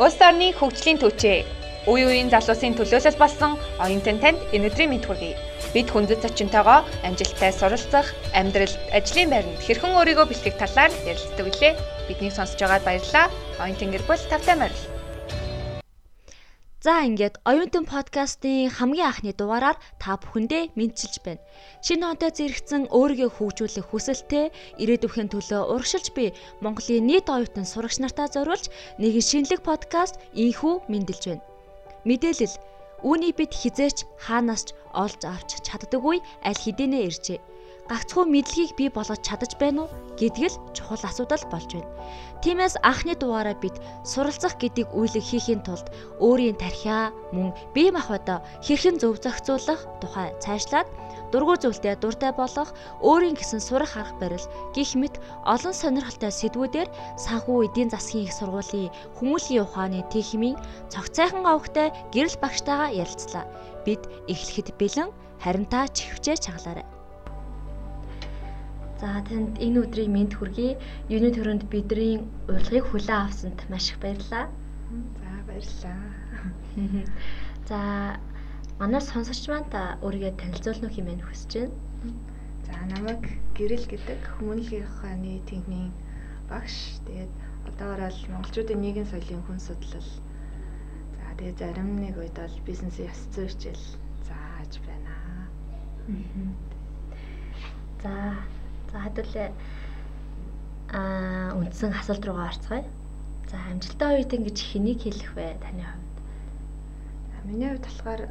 [0.00, 1.44] Улс орны хөгжлийн түвшээ.
[1.84, 5.36] Үе үеийн залуусын төлөөлөл болсон оюутан танд өнөөдрийн мэд хүргэе.
[5.76, 11.76] Бид хүндэт зочинтойгоо амжилттай суралцах, амьдралд, ажлын байранд хэрхэн өөрийгөө бэлтгэх талаар ярилцдаг билээ.
[12.08, 13.28] Биднийг сонсож байгаад баярлалаа.
[13.60, 14.89] Оюутан гэр бүл тавтай морил.
[16.80, 21.44] За ингээд оюутан подкастын хамгийн анхны дугаараар та бүхэндээ мэдчилж байна.
[21.84, 24.48] Шинэ онтой зэрэгцэн өөрийгөө хөгжүүлэх хүсэлтэй
[24.80, 26.32] ирээдүйн төлөө урагшилж би
[26.64, 31.44] Монголын нийт оюутан сурагч нартаа зориулж нэгэн шинэлэг подкаст инхүү мэндэлж байна.
[32.08, 32.56] Мэдээлэл
[33.04, 37.38] үүний бид хизээч хаанаас ч олж авч чаддаггүй аль хэдийнэ иржээ
[37.90, 41.90] гагцхүү мэдлэгийг бий болгож чадаж байна уу гэдгэл чухал асуудал болж байна.
[42.42, 43.76] Тиймээс анхны дугаараа бид
[44.06, 45.90] суралцах гэдэг үйлэг хийхийн тулд
[46.22, 50.88] өөрийн тархиа мөн бие махбодоо хэрхэн зөв зохицуулах тухай цаашлаад
[51.32, 52.70] дургуй зүйлтэй дуртай болох
[53.02, 56.88] өөрийн гэсэн сурах арга барил гих мэт олон сонирхолтой сэдвүүдээр
[57.18, 60.56] санхүү эдийн засгийн их сургуулийн хүмүүлийн ухааны техникийн
[60.92, 63.44] цогцайхан авахтай гэрэл багштайгаа ярилцлаа.
[63.86, 65.10] Бид эхлэхэд бэлэн
[65.42, 66.99] харин та чихвчээ чаглаарай.
[69.00, 70.76] За танд энэ өдрийн мэнд хүргэе.
[71.08, 72.20] Юуны төрөнд бидний
[72.52, 74.52] урилгыг хүлээн авсанд маш их баярлалаа.
[75.20, 76.00] За баярлалаа.
[77.68, 77.80] За
[78.76, 81.72] манай сонсогч маань та өөрийгөө танилцуулна уу хэмээн хүсэж байна.
[82.68, 83.24] За намайг
[83.56, 85.96] Гэрэл гэдэг хүмүүнлэгийн ухааны техникийн
[86.52, 87.00] багш.
[87.08, 87.32] Тэгээд
[87.72, 90.10] одоогоор л монголчуудын нийгэм соёлын хүн судлал.
[91.16, 93.86] За тэгээд зарим нэг үед бол бизнесийн ёс зүйн хичээл
[94.28, 95.14] зааж байна.
[98.04, 98.12] За
[98.92, 99.48] За хэдүүлээ
[100.98, 102.82] аа үндсэн асуулт руугаа орцгоё.
[103.50, 106.16] За амжилттай оюутан гэж хэнийг хэлэх вэ таны хувьд?
[107.46, 108.22] Миний хувьд болохоор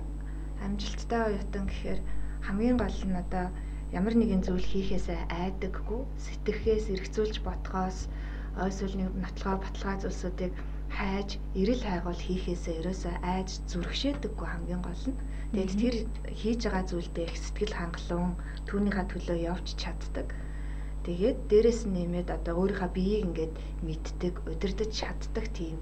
[0.66, 2.00] амжилттай оюутан гэхээр
[2.44, 3.48] хамгийн гол нь одоо
[3.96, 8.12] ямар нэгэн зүйл хийхээсээ айдаггүй, сэтгэхээс эргцүүлж бодгоос
[8.60, 10.54] ойсвол нэг нотлогоо баталгаа зүйлсүүдийг
[10.98, 15.20] хайж, эрэл хайгуул хийхээсээ ерөөсөө айж зүрхшээдэггүй хамгийн гол нь.
[15.54, 15.95] Тэгээд тэр
[16.39, 18.33] хийж байгаа зүйлдээ их сэтгэл хангалуун
[18.67, 20.28] түүнийхээ төлөө явж чаддаг.
[21.09, 25.81] Тэгээд дээрэс нь нэмээд одоо өөрийнхөө биеийг ингээд мэддэг, удирдах чаддаг тийм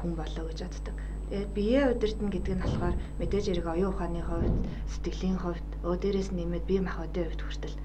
[0.00, 0.96] хүн болоо гэж боддог.
[1.28, 4.56] Тэгээд биеэ удирдна гэдэг нь болохоор мэдээж хэрэг оюун ухааны хувьд,
[4.88, 7.76] сэтгэлийн хувьд, өө дээрэс нь нэмээд бие махбодын хувьд хүртэл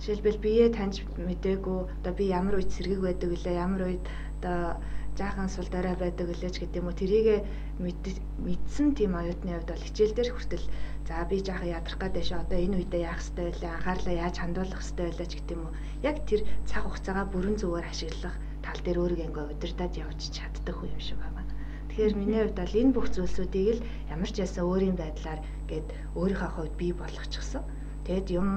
[0.00, 4.04] Жишээлбэл биеэ таньж мдээгүй одоо би ямар үед сэргийг байдаг вүлээ ямар үед
[4.40, 4.80] одоо
[5.16, 7.36] жаахан сул дараа байдаг вүлээч гэдэг юм уу тэрийгэ
[7.80, 10.64] мэдсэн тийм оюутны хувьд бол хичээл дээр хүртэл
[11.10, 14.78] за би жаахан ядрах гэдэг шээ одоо энэ үедээ яах хэрэгтэй вэ анхаарлаа яаж хандуулах
[14.78, 15.74] хэрэгтэй вэ гэдэг юм уу
[16.06, 16.40] яг тэр
[16.70, 21.18] цаг хугацаагаа бүрэн зүгээр ашиглах тал дээр өөрийгөө ингээ удирдах явж чаддаг хүн юм шиг
[21.18, 21.42] байна.
[21.90, 26.50] Тэгэхээр миний хувьд бол энэ бүх зүйлсүүдийг л ямар ч ясаа өөрийн байдлаар гээд өөрийнхөө
[26.54, 27.66] хувьд бий болгочихсон
[28.10, 28.48] Тэгэд юм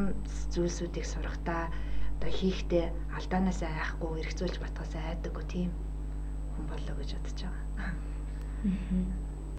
[0.56, 1.70] зүйлсүүдийг сурахтаа
[2.16, 2.86] одоо хийхдээ
[3.18, 5.70] алдаанаасаа айхгүй эргцүүлж батгаас айдаггүй тийм
[6.56, 7.92] хүн болоо гэж бодож байгаа.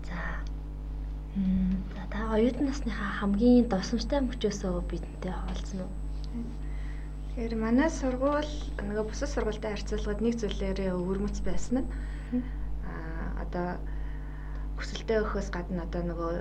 [0.09, 0.19] За.
[1.35, 5.91] За та оюутан насныхаа хамгийн дурсамжтай мөчөөсөө бидэнтэй хуваалцсан уу?
[7.27, 8.55] Тэгэхээр манай сургууль
[8.87, 11.91] нөгөө бусад сургуультай харьцуулахад нэг зүйлээрээ өвөрмөц байсан нь
[12.87, 13.69] аа одоо
[14.79, 16.33] хүсэлтэд өгөхөөс гадна одоо нөгөө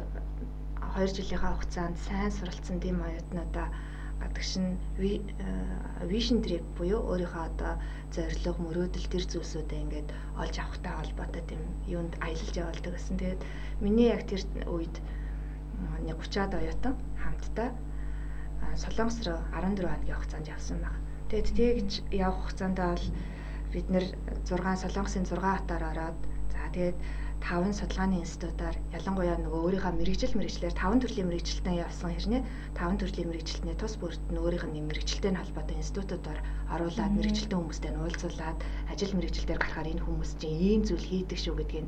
[0.93, 3.67] 2 жилийнхаа хугацаанд сайн суралцсан тийм оюутнуудаа
[4.23, 4.79] гадагш нь
[6.07, 7.73] vision trip буюу өөрийнхөө одоо
[8.15, 13.19] зорилго мөрөөдөл төр зүйлсүүдээ ингээд олж авахтай холбоотой тийм юунд аялалж явуулдаг гэсэн.
[13.19, 13.41] Тэгээд
[13.83, 14.41] миний яг тэр
[14.71, 14.95] үед
[16.07, 17.69] нэг 30-аад оюутан хамтдаа
[18.79, 20.95] Солонгос руу 14 хоногийн хугацаанд явсан баг.
[21.29, 23.05] Тэгээд тэгж явах хугацаанд бол
[23.73, 24.05] бид нэр
[24.47, 26.19] 6 Солонгосын 6 хатаар ороод
[26.53, 26.97] за тэгээд
[27.43, 33.27] таван судалгааны институтаар ялангуяа нөгөө өөрийнхөө мэрэгжил мэрэгчлэр таван төрлийн мэрэгжилтэн явсан хэрнээ таван төрлийн
[33.27, 36.39] мэрэгжилтний тус бүрт нь өөрийнх нь мэрэгжилтэй холбоотой институтуудаар
[36.71, 41.87] оруулаад мэрэгжилтэн хүмүүстэй уулзуулаад ажил мэрэгжилтээр гарахаар энэ хүмүүс чинь ийм зүйл хийдэг шүү гэдгийг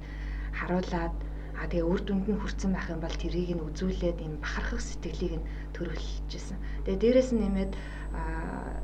[0.60, 1.16] харуулад
[1.56, 5.40] а тэгээ үр дүнд нь хүрсэн байх юм бол тэрийг нь үзүүлээд юм бахархах сэтгэлийг
[5.40, 6.60] нь төрүүлжсэн.
[6.84, 7.72] Тэгээ дээрэс нь нэмээд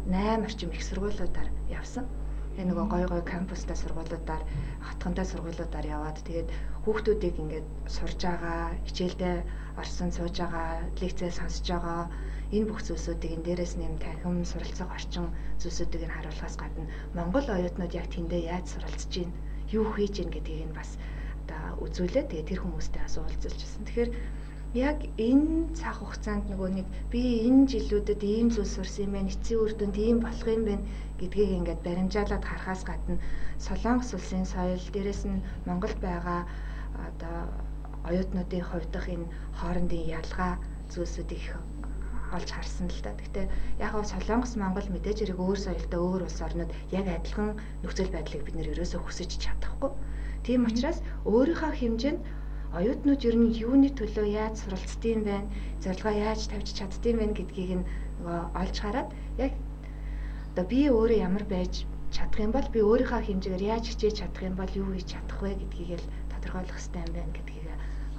[0.08, 2.08] 8 орчим их сургуулиудаар явсан
[2.62, 4.46] Тэгээ нөгөө гой гой кампустай сургуулиудаар
[4.86, 6.54] хотгонтой сургуулиудаар яваад тэгээд
[6.86, 9.36] хүүхдүүдийг ингээд сурж байгаа, хичээлдээ
[9.82, 12.06] орсон сууж байгаа, лекцээ сонсож байгаа
[12.54, 16.86] энэ бүх зүйлсүүдийг энэ дээрээс нэм танхим суралцах орчин зүйлсүүдийг нь харуулахаас гадна
[17.18, 19.34] Монгол оюутнууд яг тэндээ яаж суралцж байна,
[19.74, 21.02] юу хийж байна гэдгийг нь бас
[21.50, 23.26] одоо үзүүлээд тэгээд тэр хүмүүстэй байсан.
[23.90, 24.10] Тэгэхээр
[24.74, 29.60] яг энэ цаг хугацаанд нөгөө нэг би энэ жилүүдэд ийм зүйл сурсан юм байна, эцсийн
[29.60, 30.88] үр дүнд ийм болох юм байна
[31.20, 33.20] гэдгийг ингээд баримжаалаад харахаас гадна
[33.60, 36.48] Солонгос улсын соёл, дээрэс нь Монголд байгаа
[36.96, 37.38] одоо
[38.08, 39.28] оюутнуудын хувьдах энэ
[39.60, 40.54] хоорондын ялгаа
[40.88, 41.48] зүйлсүүд их
[42.32, 43.12] олж харсан л да.
[43.20, 43.46] Гэхдээ
[43.84, 48.48] яг гоо Солонгос Монгол мэдээж хэрэг өөр соёлтой өөр улс орнууд яг адилхан нөхцөл байдлыг
[48.48, 49.92] бид нэр ерөөсөө хүсэж чадахгүй.
[50.48, 52.22] Тийм учраас өөрийнхөө хэмжээнд
[52.78, 55.48] оюутнууд ер нь юуны төлөө яаж суралцдığım байна,
[55.84, 57.88] зорилгоо яаж тавьж чаддığım байна гэдгийг нь
[58.20, 59.54] нөгөө олж хараад яг
[60.52, 61.74] одоо би өөрөө ямар байж
[62.16, 65.56] чадах юм бол би өөрийнхөө хэмжээгээр яаж хичээж чадах юм бол юу хийж чадах вэ
[65.60, 67.68] гэдгийг л тодорхойлох хэрэгтэй юм байна гэдгийг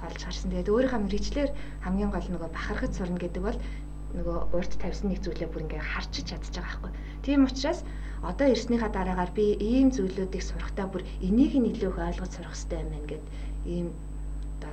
[0.03, 0.51] олж харсан.
[0.51, 1.49] Тэгээд өөрийнхөө мэрэгчлэр
[1.85, 3.59] хамгийн гол нөгөө бахархаж сурна гэдэг бол
[4.17, 6.91] нөгөө урд тавьсан нэг зүйлээ бүр ингээ харчиж чадчих байгаа байхгүй.
[7.25, 7.79] Тийм учраас
[8.21, 12.79] одоо ирснийхаа дараагаар би ийм зүйлүүдийг сурахтаа бүр энийг нь илүү их ойлгож сурах хэрэгтэй
[12.83, 13.23] юм байна гэд
[13.65, 13.87] ийм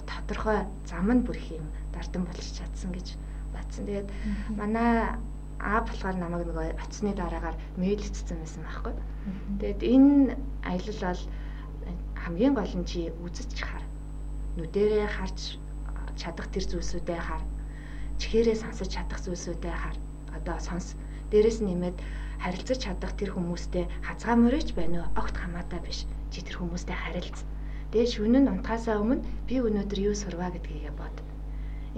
[0.06, 3.16] тодорхой зам нь бүр их юм дардан болчих чадсан гэж
[3.52, 3.84] батсан.
[3.86, 4.08] Тэгээд
[4.56, 5.18] манай
[5.60, 8.96] А болохоор намайг нөгөө оцсны дараагаар мэйлцсэн байсан байхгүй.
[9.60, 11.22] Тэгээд энэ аялал бол
[12.16, 13.84] хамгийн гол нь чи үзэж хар.
[14.56, 15.60] Нүдэрээ харж
[16.16, 17.44] чадах тэр зүйлсүүдээ хар.
[18.16, 19.96] Чихээрээ сонсож чадах зүйлсүүдээ хар.
[20.32, 20.96] Одоо сонс.
[21.28, 22.00] Дээрэс нэмээд
[22.40, 25.20] харилцаж чадах тэр хүмүүстэй хазгаа мөрөөч байна уу?
[25.20, 26.08] Огт хамаатай биш.
[26.32, 26.96] Чи тэр хүмүүстэй
[27.90, 27.92] харилцсан.
[27.92, 31.16] Тэгээд шүнэн унтахаасаа өмнө би өнөөдөр юу сурваа гэдгийг бод.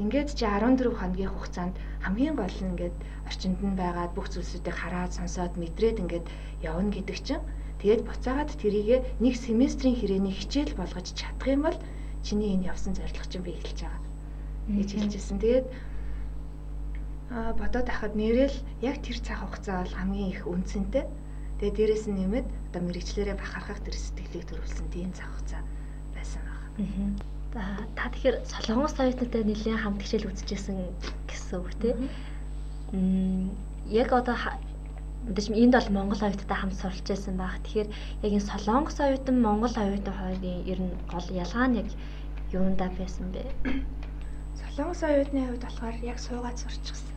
[0.01, 2.97] Ингээд чи 14 хоногийн хугацаанд хамгийн гол нь ингээд
[3.29, 6.27] орчинд нь байгаа бүх зүйлсүүдийг хараад сонсоод мэдрээд ингээд
[6.65, 7.45] явна гэдэг чинь
[7.81, 11.79] тэгээд буцаагаад тэрийг нэг семестрийн хүрээний хичээл болгож чадах юм бол
[12.25, 14.01] чиний энэ явсан зорилго чинь би эхэлж байгаа
[14.81, 15.39] гэж хэлжсэн.
[15.45, 15.67] Тэгээд
[17.37, 21.05] а бодоод ахад нэрэл яг тэр цаг хугацаа бол хамгийн их үнцэнтэй.
[21.61, 25.63] Тэгээ дээрэс нь нэмээд одоо мэрэгчлэрээ бахархах тэр сэтгэлийг төрүүлсэн тийм цаг хугацаа.
[27.53, 27.63] За
[27.97, 30.89] та тэгэхээр солонгос соёлтой нэлээд хамт хичээл үзчихсэн
[31.29, 32.09] гэсэн үг тийм.
[32.97, 33.53] Мм
[33.93, 34.37] яг одоо
[35.29, 37.61] мэдээж энд бол Монгол оюуттай хамт суралж байсан баг.
[37.61, 37.89] Тэгэхээр
[38.25, 41.89] яг энэ солонгос оюутан Монгол оюутан хоёрын ер нь гол ялгаа нь яг
[42.57, 43.45] юундаа байсан бэ?
[44.61, 47.17] Солонгос оюутны хувьд болохоор яг суугаад сурчихсан.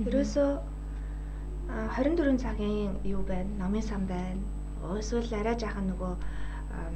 [0.00, 0.48] Ерөөсөө
[1.68, 3.52] 24 цагийн юу байна?
[3.60, 4.40] Номын сан байна.
[4.96, 6.12] Эсвэл арай жаахан нөгөө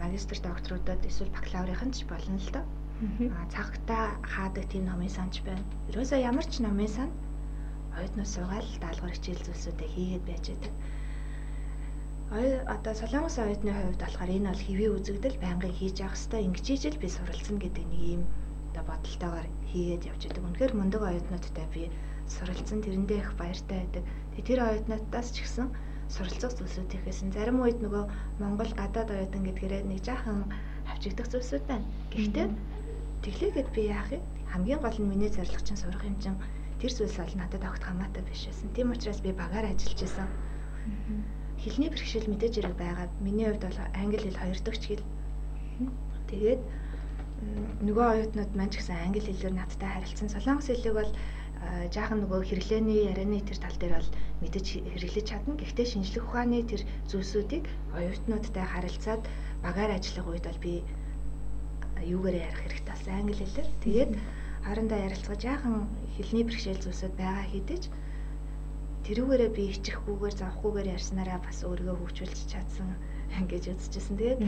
[0.03, 2.65] магистр докторуудад эсвэл бакалаврын ч болно л доо.
[3.37, 5.65] Аа цагтаа хаадаг тийм номын санч байна.
[5.91, 7.11] Ерөөсөө ямар ч номын сан
[7.97, 10.75] оюутнууд суугаад даалгавар хичээл зүйлсүүдээ хийгээд байж байдаг.
[12.37, 16.67] Ой одоо солонгос оюутны хувьд болохоор энэ бол хэвээ үзэгдэл байнгын хийж явах хэвээр ингэж
[16.75, 18.23] ижил би суралцсан гэдэг нэг юм
[18.71, 20.45] одоо бодолтойгоор хийгээд явж байдаг.
[20.45, 21.83] Үнэхээр мундаг оюутнуудтай би
[22.35, 24.05] суралцсан тэрэндээ их баяртай байдаг.
[24.35, 25.67] Тэгээ тэр оюутнуудаас ч гэсэн
[26.09, 27.35] суралцах зүйлсүүд ихсэн.
[27.35, 28.05] Зарим үед нөгөө
[28.39, 30.47] Монгол гадаад оюутан гэдгээрээ нэг жаахан
[30.87, 31.87] хавчигдах зүйлсүүд байна.
[32.15, 32.47] Гэхдээ
[33.25, 34.23] тэглээгээд би яах юм?
[34.53, 36.39] Хамгийн гол нь миний зорилго чинь сурах юм чинь
[36.79, 38.71] тэр зүйлс бол надад огт хамаатай биш байсан.
[38.71, 40.29] Тийм учраас би багаар ажиллаж исэн.
[41.59, 43.09] Хэлний бэрхшээл мэдээж хэрэг байгаа.
[43.19, 45.05] Миний хувьд бол англи хэл хоёр дахь хэл.
[46.31, 46.63] Тэгээд
[47.83, 50.31] нөгөө оюутнууд маань ч гэсэн англи хэлээр надтай харилцсан.
[50.31, 51.11] Солонгос хэлийг бол
[51.95, 54.11] жаахан нөгөө хэрэглээний ярианы тэр тал дээр бол
[54.43, 55.59] мэдээж хэрэглэж чадна.
[55.61, 57.65] Гэхдээ шинжлэх ухааны тэр зүйлсүүдийг
[57.97, 59.23] оюутнуудтай харилцаад
[59.65, 60.73] багаар ажиллах үед бол би
[62.05, 63.69] юугаар ярих хэрэгтэй болсон англи хэлээр.
[63.85, 64.13] Тэгээд
[64.67, 65.77] хоорондоо ярилцгаж жаахан
[66.17, 67.83] хэлний бэрхшээл зүйлсүүд байгаа хэдиж
[69.07, 72.89] тэрүүгээрээ би ичихгүйгээр завхгүйгээр ярьснараа бас өөрийгөө хөгжүүлж чадсан
[73.51, 74.19] гэж үзчихсэн.
[74.19, 74.41] Тэгээд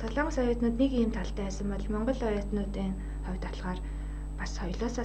[0.00, 2.92] солонгос оюутнууд нэг ийм талтай байсан бол монгол оюутнуудын
[3.24, 3.80] хувьд болохоор
[4.38, 5.04] бас соёлоосоо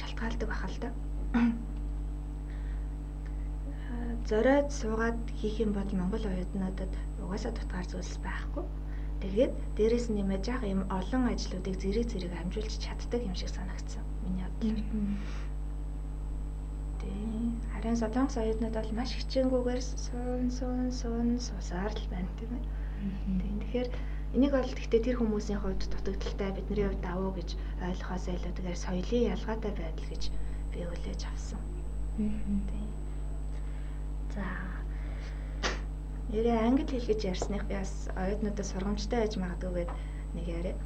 [0.00, 0.88] шалтгаалдаг бахал та.
[4.28, 8.64] Зориод суугаад хийх юм бол монгол оюутнуудад угаасаа дутгаар зүйлс байхгүй.
[9.20, 14.04] Тэгээд дээрэс нь нэмээд яг юм олон ажлуудыг зэрэг зэрэг амжуулж чаддаг юм шиг санагдсан.
[14.24, 14.80] Миний бодлоор.
[17.00, 17.60] Тийм.
[17.72, 22.64] Харин солонгос оюутнууд бол маш хичээнгүйгээр суун суун суун сусаар л байна тийм ээ.
[23.60, 23.88] Тэгэхээр
[24.34, 27.54] энийг бол гэхдээ тэр хүмүүсийн хувьд дутагдaltaй бидний хувьд давуу гэж
[27.86, 30.22] ойлгохоос илүү тэгэхээр соёлын ялгаатай байдал гэж
[30.74, 31.60] би хүлээж авсан.
[34.34, 34.44] За
[36.34, 39.90] Нэрээ англи хэл гэж ярьсных би бас оюутнуудад сургамжтай байж магадгүй гэд
[40.34, 40.76] нэг яриа.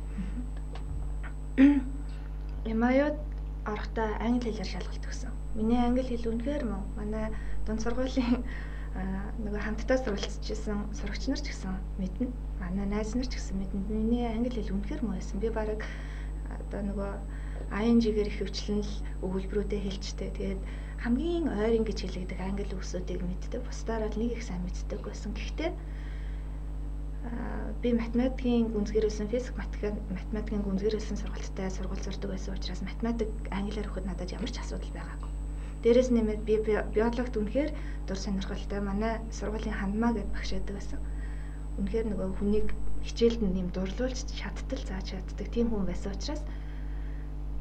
[2.68, 3.16] Ямаяуд
[3.64, 5.32] орохдоо англи хэлээр шалгалт өгсөн.
[5.56, 6.84] Миний англи хэл үнэхээр муу.
[7.00, 7.32] Манай
[7.64, 8.44] дунд сургуулийн
[9.44, 12.26] нөгөө хамтдаа суралцчихсан сурагч нар ч гэсэн мэднэ.
[12.58, 13.86] Манай найз нар ч гэсэн мэднэ.
[13.86, 15.38] Миний англи хэл үнэхээр муу байсан.
[15.38, 15.86] Би бараг
[16.66, 17.12] одоо нөгөө
[17.68, 20.30] ING-гээр их хөвчлэн л өгүүлбэрүүдээ хэлжтэй.
[20.34, 20.60] Тэгээд
[21.04, 23.62] хамгийн ойрын гэж хэлэгдэх англи үгсүүдийг мэддэг.
[23.62, 25.30] Бусдаар бол нэг их сайн мэддэг байсан.
[25.36, 25.70] Гэхдээ
[27.82, 34.34] би математикийн гүнзгийрүүлсэн физик математикийн гүнзгийрүүлсэн сургалттай сургууль зурдаг байсан учраас математик англиар өгөхөд надад
[34.34, 35.27] ямар ч асуудал байгаагүй.
[35.82, 36.54] Дээрээс нэмээд би
[36.94, 37.70] биологт үнэхээр
[38.06, 41.00] дур сонирхолтой манай сургуулийн хандмаа гэд багш байдаг байсан.
[41.78, 42.68] Үнэхээр нөгөө хүнийг
[43.06, 46.42] хичээлд нь юм дурлуулж чадтал зааж чаддаг тийм хүн байсан учраас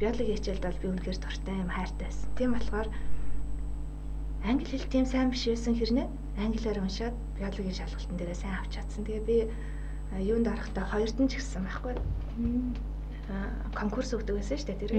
[0.02, 2.30] биологи хичээлд бол би үнэхээр дуртай юм хайртай байсан.
[2.38, 2.90] Тийм болохоор
[4.50, 6.08] англи хэл тийм сайн биш байсан хэрнээ
[6.42, 9.06] англиар уншаад биологийн шалгалтын дээрээ сайн авч чадсан.
[9.06, 9.38] Тэгээ би
[10.22, 11.96] юунд орохдоо хоёрд нь ч гисэн байхгүй.
[13.76, 14.94] конкурс өгдөг байсан шүү дээ тэр.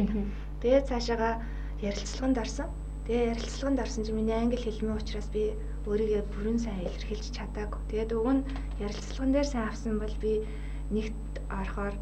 [0.60, 1.40] Тэгээд цаашаага
[1.80, 2.68] ярилцлаганд орсон.
[3.08, 5.56] Тэгээ ярилцлаганд орсон чинь миний англи хэлмийн учраас би
[5.88, 7.80] өөрийгөө бүрэн сайн илэрхийлж чадаагүй.
[7.88, 8.44] Тэгээд уг нь
[8.84, 10.44] ярилцлаган дээр сайн авсан бол би
[10.92, 11.96] нэгт орохоор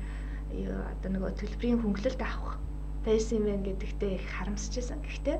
[0.90, 2.58] одоо нөгөө төлбөрийн хөнгөлөлт авах
[3.06, 4.98] байсан юм байна гэдэгтээ их харамсаж байсан.
[5.06, 5.38] Гэхдээ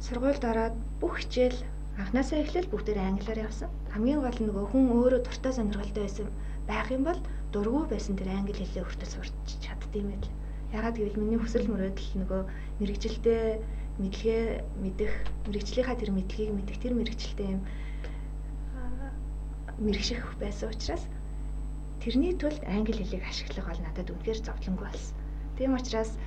[0.00, 1.60] сургуульд ороод бүх хичээл
[2.00, 3.68] анхнаасаа эхлээл бүгдээр англиар явсан.
[3.92, 6.28] Хамгийн гол нь нөгөө хүн өөрөө дуртай сонирхолтой байсан
[6.64, 7.20] байх юм бол
[7.52, 10.32] дургүй байсан тэр англи хэлээ хүртэл сурч чаддсан юм байл.
[10.72, 12.40] Ягаад гэвэл миний хүсэл мөрөөдөл нөгөө
[12.80, 13.44] мэрэгжилдээ
[13.98, 15.12] мэдлэгээ мэдэх,
[15.46, 17.62] мэрэгчлийнхаа тэр мэдлэгийг мэдэх тэр мэрэгчлээ юм
[19.78, 21.04] мэрэгших байсан учраас
[22.02, 25.16] тэрний тулд англи хэлийг ашиглах бол надад үнэхээр зовлонгүй болсон.
[25.58, 26.18] Тийм учраас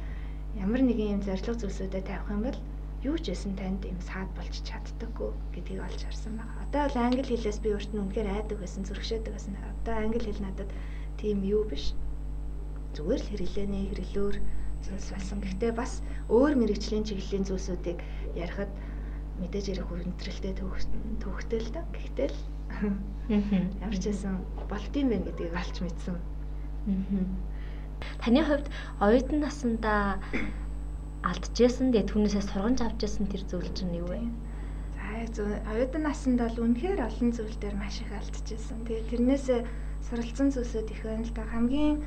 [0.56, 2.60] ямар нэгэн юм зориг зүйлсүүдэд тавих юм бол
[3.04, 6.54] юу ч байсан танд юм саад болж чаддаггүй гэдгийг олж харсан байна.
[6.64, 9.54] Одоо бол англи хэлээс би өөрт нь үнэхээр айдаг байсан, зөрөгшөөдөг байсан.
[9.84, 10.70] Одоо англи хэл надад
[11.20, 11.96] тийм юу биш.
[12.96, 14.36] Зүгээр л хэрэглээний хэрэглөөр
[14.86, 15.40] зүйлс болсон.
[15.42, 18.00] Гэхдээ бас өөр мэрэгжлийн чиглэлийн зүйлсүүдийг
[18.36, 18.72] ярихад
[19.42, 20.54] мэдээж ярих хүрэнтрэлтэй
[21.22, 21.82] төвхтэй л да.
[21.94, 22.40] Гэхдээ л
[23.30, 26.16] ямар ч байсан болт юм байна гэдгийг олж мэдсэн.
[28.22, 30.18] Таны хувьд оюутан насндаа
[31.22, 34.26] алдчихсан тэгээ түүнээсээ сургамж авчихсан тэр зүйл чинь юу вэ?
[35.34, 38.82] За оюутан наснд бол үнэхээр олон зүйл дээр маш их алдчихсан.
[38.90, 39.60] Тэгээ тэрнээсээ
[40.02, 41.46] суралцсан зүйлсүүд их байна л да.
[41.46, 42.02] Хамгийн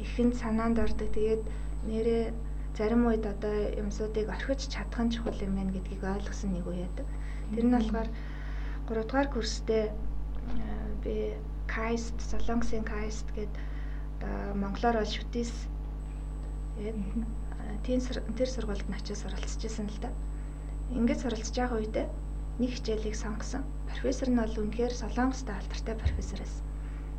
[0.00, 1.12] ихэнд санаанд ордог.
[1.12, 1.44] Тэгээд
[1.86, 2.34] нэрээ
[2.76, 7.06] зарим үед одоо юмсуудыг орхиж чадах нь чухал юм байна гэдгийг ойлгосон нэг үе яадаг.
[7.54, 8.08] Тэр нь болохоор
[8.90, 9.84] 3 дугаар курстэй
[11.02, 11.34] би
[11.66, 15.52] Кайст, Солонгосын Кайст одоо монголоор бол шүтээс
[17.84, 18.00] тийм
[18.36, 20.10] тэр сургуульд нь очиж суралцж байсан л да.
[20.92, 22.06] Ингээд суралцж байгаа үедээ
[22.60, 23.64] нэг хичээлийг сонгосон.
[23.90, 26.64] Профессор нь бол үнэхээр солонгостой алдартай профессор байсан.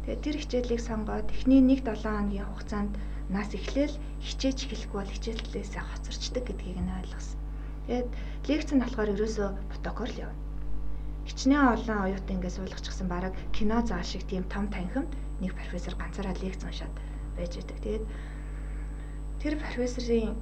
[0.05, 2.93] Тэгээд тэр хичээлийг сонгоод эхний 1-7 хоногийн хугацаанд
[3.29, 7.39] нас эхлээл хичээж эхлэхгүй бол хичээлээсээ хоцорчдаг гэдгийг нь ойлгосон.
[7.87, 8.09] Тэгээд
[8.47, 10.39] лекц нь болохоор ерөөсөө протокол явна.
[11.27, 15.11] Хичнээн олон оюутан ингээд суулгачихсан бараг кино зал шиг тийм том танхимд
[15.43, 16.93] нэг профессор ганцаараа лекц уншаад
[17.35, 17.77] байж байдаг.
[17.83, 18.05] Тэгээд
[19.43, 20.39] тэр профессорын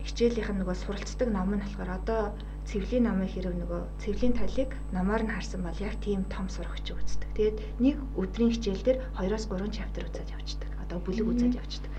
[0.00, 2.22] хичээлийнх нь нөгөө суралцдаг ном нь болохоор одоо
[2.64, 7.30] цэвлийн намын хэрэг нөгөө цэвлийн талыг номоор нь харсан бол яг тийм том сурагч үздэг.
[7.36, 10.70] Тэгээд нэг өдрийн хичээл дээр 2-оос 3 чаптер үзээд явчихдаг.
[10.82, 11.91] Одоо бүлэг үзээд явчихдаг.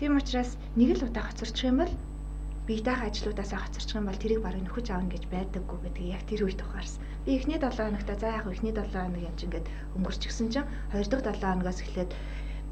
[0.00, 1.92] Тийм учраас нэг л удаа хоцорчих юм бол
[2.64, 6.48] бие даах ажлуудаасаа хоцорчих юм бол тэрийг барыг нөхөж аавна гэж байдаггүй гэдгийг яг тэр
[6.48, 7.04] үед ухаарсан.
[7.28, 9.68] Би эхний 7 хоногта за яг эхний 7 хоног юм чинь ингээд
[10.00, 12.10] өнгөрчихсөн чинь 2 дахь 7 хоногоос эхлээд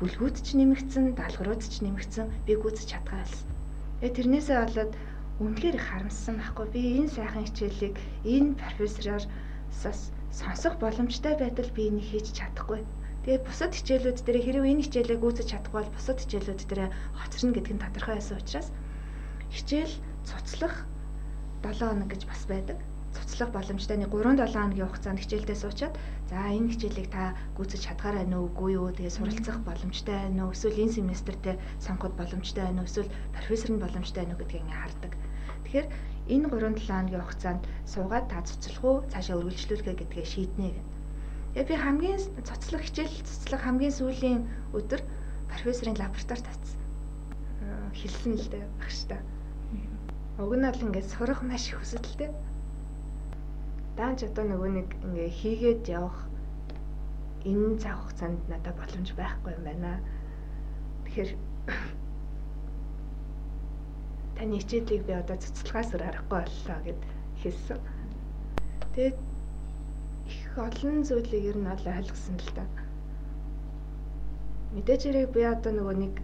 [0.01, 2.27] бүлгүүд ч нэмэгдсэн, даалгаврууд ч нэмэгдсэн.
[2.49, 3.45] Би гүйцэж чадгаалсан.
[4.01, 4.93] Тэгээ тэрнээсээ болоод
[5.45, 6.67] үнэхээр их харамссан байхгүй.
[6.73, 7.95] Би энэ сайхан хичээлийг
[8.25, 9.25] энэ профессороор
[10.33, 12.89] сонсох боломжтой байтал би энийг хийж чадахгүй.
[13.29, 17.73] Тэгээ бусад хичээлүүд дээр хэрэг энэ хичээлээ гүйцэж чадахгүй бол бусад хичээлүүд дээр хоцорно гэдг
[17.77, 18.69] нь тодорхой байсан учраас
[19.53, 19.95] хичээл
[20.25, 20.89] цуцлах
[21.61, 22.81] 7 хоног гэж бас байдаг.
[23.13, 25.95] Цуцлах боломжтой нэг 3-7 хоногийн хугацаанд хичээлдээ суучаад
[26.33, 30.57] за энэ хичээлийг та гүйцэж чадхаарай нөө үгүй юу тэгээ суралцах боломжтой байна уу?
[30.57, 32.89] Эсвэл энэ семестртээ сонгоход боломжтой байна уу?
[32.89, 35.13] Эсвэл профессор нь боломжтой байна уу гэдгийг ингээ хардаг.
[35.69, 35.87] Тэгэхээр
[36.33, 38.97] энэ 3-7 хоногийн хугацаанд суугаад та цуцлах уу?
[39.13, 40.98] Цаашаа үргэлжлүүлэх гэдгээ шийднэ гэнэ.
[41.55, 44.41] Тэгээ би хамгийн цуцлах хичээл цуцлах хамгийн сүүлийн
[44.77, 45.01] өдөр
[45.49, 46.81] профессорын лабораторид татсан.
[47.97, 49.21] Хэлсэн л дээ багштай.
[50.39, 52.31] Уг нь бол ингээд сурах маш их хүсэлтэй
[53.99, 56.31] даанч одоо нөгөө нэг ингээ хийгээд явах
[57.43, 59.99] энэ цаг хугацаанд надад боломж байхгүй юм байна.
[61.03, 61.31] Тэгэхээр
[64.39, 67.01] таны хичээлийг би одоо цэцлэгээс өр харахгүй боллоо гэд
[67.43, 67.79] хэлсэн.
[68.95, 69.19] Тэгээд
[70.59, 72.65] олон зүйлийг ер нь ол ойлгосон л да.
[74.75, 76.15] Мэдээж хэрэг би одоо нөгөө нэг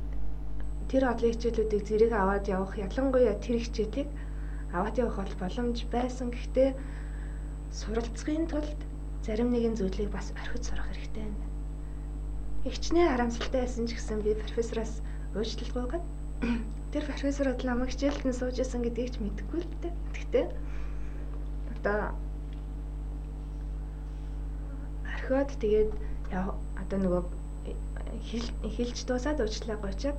[0.91, 4.09] тэр одлын хичээлүүдийг зэрэг аваад явах ялангуяа тэр хичээлийг
[4.75, 6.29] аваад явах бол боломж байсан.
[6.35, 6.71] Гэхдээ
[7.73, 8.81] суралцахын тулд
[9.25, 11.49] зарим нэгэн зүйлийг бас орхиж сурах хэрэгтэй байна.
[12.69, 15.01] Игчнээ харамсалтай байсан ч гэсэн би профессороос
[15.33, 16.05] уучлалт гуйгаад
[16.93, 19.93] тэр профессород намайг хичээлд нь сууж исэн гэдгийг ч мэдэхгүй л дээ.
[20.13, 20.47] Гэхдээ
[21.81, 22.17] одоо
[25.25, 25.91] орхиод тэгээд
[26.77, 27.23] одоо нөгөө
[28.77, 30.19] хэлж дуусаад уучлаа гойчаад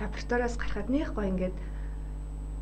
[0.00, 1.56] лабораториос гарахад нэх гоё ингээд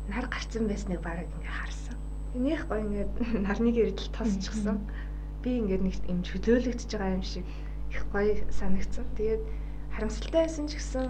[0.07, 1.97] нар гарцсан байсныг бараг ингээ харсан
[2.37, 3.11] Энийх гоё ингээд
[3.45, 4.77] нарны гэрдэл тосчихсан.
[5.41, 7.45] Би ингээд нэг юм чөлөөлөгдөж байгаа юм шиг
[7.89, 9.05] их гоё санагдсан.
[9.17, 9.43] Тэгээд
[9.95, 11.07] харамсалтай байсан ч гэсэн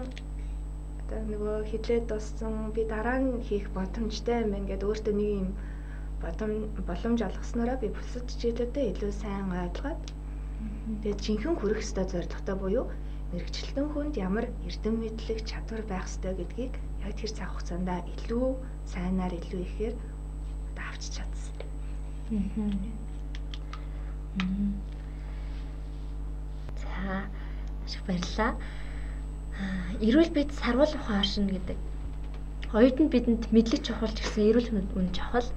[1.02, 5.48] одоо нөгөө хилээд дуссан би дараа нь хийх боломжтой юм гэдээ өөртөө нэг юм
[6.22, 6.52] бодом
[6.88, 10.02] боломж олгоснороо би бусад хичээлүүдэд илүү сайн ойлгоод
[11.02, 12.86] тэгээд жинхэнэ хүрэх ёстой зорилготой буюу
[13.32, 18.46] мэрэгчлэн хүнд ямар эрдэм мэдлэг чадвар байх ёстой гэдгийг яг тэр цаг хугацаанд илүү
[18.88, 19.94] сайнаар илүү ихээр
[20.98, 21.54] авч чадсан.
[26.80, 27.28] За
[27.84, 28.52] ашиг баярлаа.
[30.00, 31.76] Эрүүл бид сарвал ухаан оршин гэдэг.
[32.72, 35.48] Оюутанд бидэнд мэдлэг чухал гэсэн эрүүл мэнд үн чухал.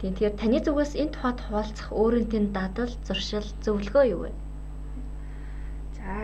[0.00, 4.30] Тийм тэгэхээр таны зүгээс энэ тухайд хуваалцах өөрөнтэй дадал, зуршил, зөвлөгөө юу вэ?
[6.06, 6.14] За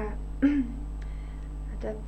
[1.83, 1.99] одоо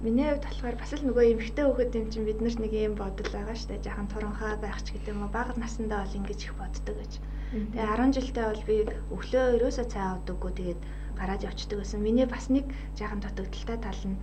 [0.00, 3.28] миний хувьд болохоор бас л нөгөө эмгтэй хүүхэд юм чинь бид нарт нэг юм бодол
[3.28, 3.84] байгаа шүү дээ.
[3.84, 5.36] Жахан туранхай байх ч гэдэг юм уу.
[5.36, 7.12] Бага насндаа бол ингэж их боддог гэж.
[7.52, 8.76] Тэгээ 10 жилдээ бол би
[9.12, 10.52] өглөө ерөөсөө цай авдаггүй.
[10.56, 10.80] Тэгээд
[11.20, 12.00] гараад явцдаг байсан.
[12.00, 12.64] Миний бас нэг
[12.96, 14.16] жаахан дутагдaltaй тал нь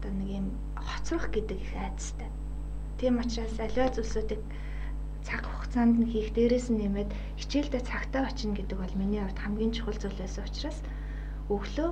[0.00, 0.46] одоо нэг юм
[0.80, 2.30] хоцрох гэдэг их айцтай.
[2.96, 4.40] Тийм учраас аливаа зүйлсүүдийг
[5.28, 9.76] цаг хугацаанд нь хийх дээрээс нь нэмээд хичээлдээ цагтаа очино гэдэг бол миний хувьд хамгийн
[9.76, 10.78] чухал зүйл байсан учраас
[11.50, 11.90] өглөө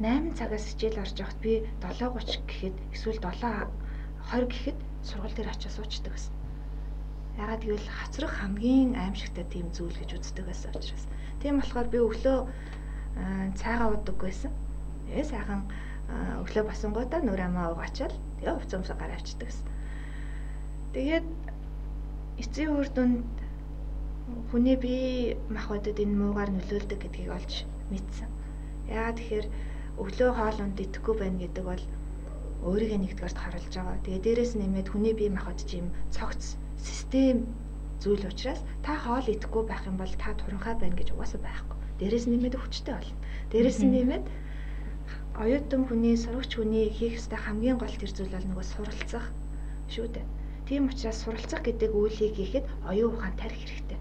[0.00, 6.12] 8 цагаас хичээл орж явахад би 7:30 гэхэд эсвэл 7:20 гэхэд сургууль дээр очиж суучдаг
[6.16, 6.34] гэсэн.
[7.38, 11.04] Ягаад гэвэл хацрах хамгийн аимшигтай тийм зүйл гэж үздэг байсан учраас.
[11.42, 12.38] Тийм болохоор би өглөө
[13.60, 14.52] цайгаа удаггүйсэн.
[15.06, 15.62] Тэгээ сайхан
[16.42, 19.66] өглөө босонгуудаа нүр амаа угаачаал тэгээ хувцас өмсө гараа авчдаг гэсэн.
[20.94, 21.26] Тэгээд
[22.42, 23.22] эцсийн үр дүнд
[24.50, 27.52] хүний бие махбодод энэ муугаар нөлөөлдөг гэдгийг олж
[27.90, 28.33] мэдсэн.
[28.88, 29.46] Яагаад тэгэхээр
[30.02, 31.84] өглөө хоол унд идэхгүй байна гэдэг бол
[32.68, 34.02] өөрийгөө нэгдүгээрт харуулж байгаа.
[34.04, 37.46] Тэгээ дээрэс нэмээд хүний бие махбод чим цогц систем
[38.02, 42.26] зүйл учраас та хоол идэхгүй байх юм бол та туранхай байна гэж угаасаа байхгүй Дээрээс
[42.26, 43.16] нэмээд хүчтэй болно.
[43.54, 44.24] Дээрээс нь нэмээд
[45.38, 49.26] оюутан хүний сурагч хүний хийх ёстой хамгийн гол тэр зүйл бол нөгөө суралцах
[49.86, 50.26] шүү дээ.
[50.66, 53.98] Тийм учраас суралцах гэдэг үйлийг хийхэд оюун ухаан тарих хэрэгтэй.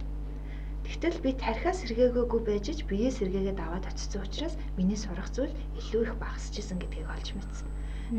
[0.85, 6.01] Тэгтэл би тарихаас сэргээгөөгүй байж ч бие сэргээгээд аваад очсон учраас миний сурах зүйл илүү
[6.05, 7.67] их багасчихсан гэдгийг олж мэдсэн.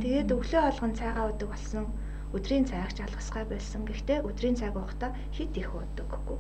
[0.03, 1.85] Тэгээд өглөө алган цайгаа удаг болсон
[2.37, 3.81] өдрийн цайгч алгасгай байсан.
[3.89, 6.39] Гэхдээ өдрийн цайг уухта хит их удаггүй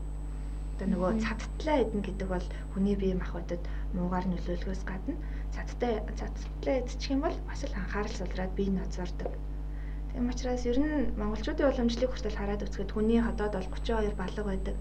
[0.74, 3.62] Одоо нөгөө цадтлаа идэх гэдэг бол хүний бие махбодод
[3.94, 5.14] муугаар нөлөөлөхөөс гадна
[5.54, 9.30] цадтай цадтлаа идчих юм бол бас л анхаарал сулраад бие ноцордог.
[10.10, 14.76] Тийм учраас ер нь монголчуудын уламжлалыг хүртэл хараад үзэхэд хүний ходоод бол 32 балга байдаг.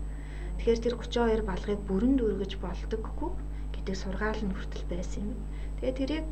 [0.58, 3.32] Тэгэхээр тэр 32 балгыг бүрэн дүүргэж болдоггүй
[3.74, 5.40] гэдэг сургаал нь хүртэл байсан юм.
[5.80, 6.28] Тэгээд тэрийг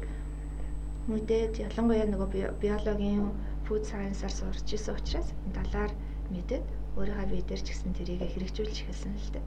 [1.12, 2.30] мэдээд ялангуяа нөгөө
[2.62, 3.26] биологийн
[3.66, 5.92] food science-аар сурч исэн учраас энэ талаар
[6.34, 6.66] мэдээд
[6.98, 9.46] өөрийнхөө бие дээр ч гэсэн тэрийг хэрэгжүүлж эхэлсэн л дээ.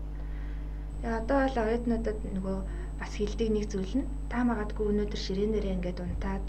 [1.04, 2.58] Тэгээ одоо бол оюутнуудад нөгөө
[3.00, 6.44] бас хилдэг нэг зүйл нь та магадгүй өнөөдөр ширээнээрээ ингээд унтаад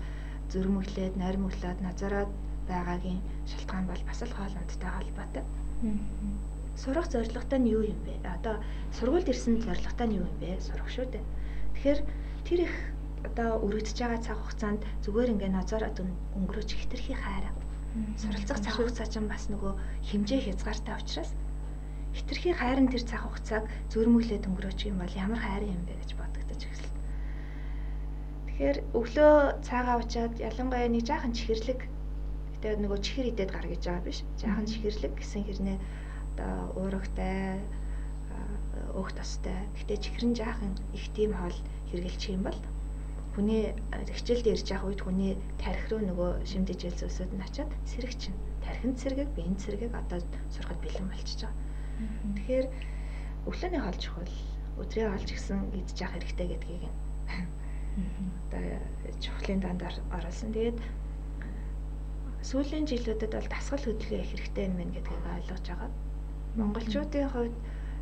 [0.51, 2.31] зөрмөглээд, наримөглөөд назараад
[2.69, 5.43] байгаагийн шалтгаан бол бас л хоол ундтай холбоотой.
[6.75, 8.13] Сурах зорилготой нь юу юм бэ?
[8.35, 8.59] Одоо
[8.97, 10.59] сургуульд ирсэн зорилготой нь юу юм бэ?
[10.59, 11.25] Сурах шүү дээ.
[11.73, 11.99] Тэгэхээр
[12.47, 12.75] тэр их
[13.25, 15.97] одоо өргөдөж байгаа цаг хугацаанд зүгээр ингээд назараад
[16.38, 17.53] өнгөрөөж хитрхи хайраа
[18.21, 19.73] суралцах цаг хугацаа чинь бас нөгөө
[20.09, 21.31] хэмжээ хязгаартай учраас
[22.11, 26.61] хитрхи хайрын тэр цаг хугацааг зөрмөглөөд өнгөрөөчих юм бол ямар хайрын юм бэ гэж бодогдож
[26.63, 26.93] эхэлсэн.
[28.47, 29.33] Тэгэхээр өглөө
[29.67, 31.79] цаагаа уучаад ялангуяа нэг жаахан чихэрлэг
[32.59, 34.19] тэгээд нөгөө чихэр идээд гар гэж байгаа биш.
[34.39, 35.77] Жаахан чихэрлэг гэсэн хэрнээ
[36.36, 37.63] одоо уурагтай
[38.95, 39.56] өөх тостой.
[39.80, 41.56] Гэтэ чихэр нь жаахан их тийм хоол
[41.91, 42.60] хэргэлчих юм бол
[43.36, 43.76] хүний
[44.15, 48.39] хичээлд ирж явах үед хүний тарих руу нөгөө шимдэж ил зүйлсүүд нь очиад сэрэг чинь.
[48.63, 50.19] Тархинд сэргийг, биенд сэргийг одоо
[50.52, 51.60] сурахад бэлэн болчихж байгаа.
[52.36, 52.67] Тэгэхээр
[53.48, 54.34] өглөөний хоол чухал.
[54.80, 56.95] Өдрийн хоол ч гэсэн идэж явах хэрэгтэй гэдгийг нь
[58.48, 58.63] одоо
[59.19, 60.56] чухлын данд оруулсан.
[60.56, 60.80] Тэгээд
[62.43, 65.91] сүүлийн жилүүдэд бол дасгал хөдөлгөөн их хэрэгтэй юм байна гэдгийг ойлгож байгаа.
[66.59, 67.55] Монголчуудын хувьд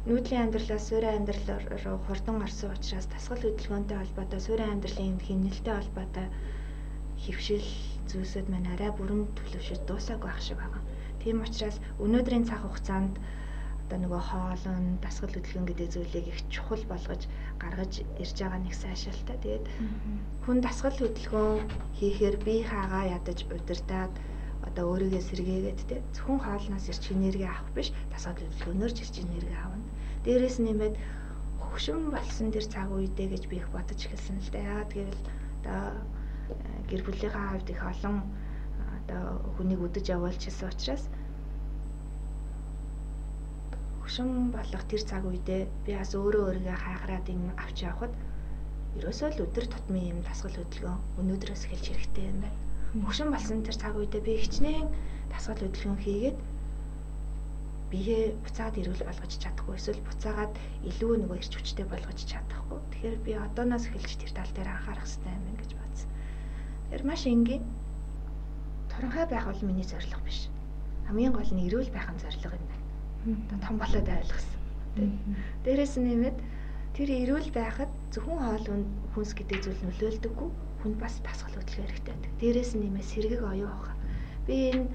[0.06, 1.48] нүүдлийн амьдралаас суурин амьдрал
[1.84, 6.28] руу хурдан орсон учраас дасгал хөдөлгөөнтэй холбоотой суурин амьдралын хэмнэлтэй холбоотой
[7.24, 7.68] хөвшил
[8.10, 10.84] зүйлсүүд маань арай бүрэн төлөвшөж дуусаагүй байх шиг байгаа.
[11.22, 13.16] Тийм учраас өнөөдрийн цаг хугацаанд
[13.84, 17.22] одоо нөгөө хоолн дасгал хөдөлгөөн гэдэг зүйлийг их чухал болгож
[17.62, 19.38] гаргаж ирж байгаа нэг сайшаалтай.
[19.42, 19.66] Тэгээд
[20.44, 21.64] хүн дасгал хөдөлгөөн
[21.98, 24.14] хийхээр бие хаагаа ядаж удирдаад
[24.68, 29.88] одоо өөрийгөө сэргээгээд те зөвхөн хоолноос ирч энерги авах биш дасгал хөдөлгөөнөөр ирч энерги авна.
[30.24, 30.96] Дээрээс нэмээд
[31.64, 34.64] хөвшин болсон тэр цаг үедээ гэж би их бодож эхэлсэн л дээ.
[34.72, 35.22] Яагаад гэвэл
[35.64, 35.84] одоо
[36.54, 38.16] э, гэр бүлийнхаа хувьд их олон
[39.00, 39.24] одоо
[39.56, 41.04] хүнийг өдөж явуулчихсан учраас
[44.00, 48.14] хөвшин болох тэр цаг үедээ би бас өөрөө өөрийгөө хайхраад юм авч явхад
[48.98, 52.63] ерөөсөө л өдөр тутмын юм дасгал хөдөлгөөн өнөөдрөөс эхэлж хэрэгтэй юм байна.
[52.94, 54.88] Хөвшин болсон тэр цаг үедээ би хичнээн
[55.34, 56.38] дасгал хөдөлгөөн хийгээд
[57.90, 60.54] биеэ буцаад эрүүл болгож чадахгүй эсвэл буцаагаад
[60.90, 62.80] илүү нөгөө ирч хүчтэй болгож чадахгүй.
[62.94, 66.10] Тэгэхээр би одооноос эхэлж тэр тал дээр анхаарах хэрэгтэй юм гэж бодсон.
[66.90, 67.66] Тэр маш энгийн.
[68.90, 70.50] Туранхай байх бол миний зорилго биш.
[71.10, 73.62] Хамгийн гол нь эрүүл байх нь зорилго юм байна.
[73.62, 74.58] Том болоод ойлгосон.
[75.66, 76.38] Дээрээс нь нэмээд
[76.94, 78.66] тэр эрүүл байхад зөвхөн хоол
[79.14, 80.50] хүнс гэдэг зүйл нөлөөлдөггүй.
[80.84, 82.32] Хүн бас дасгал хөдөлгөөн хэрэгтэй байдаг.
[82.44, 83.96] Дээрээс нь нэмээд сэргийг оюун ухаа.
[84.44, 84.92] Би энэ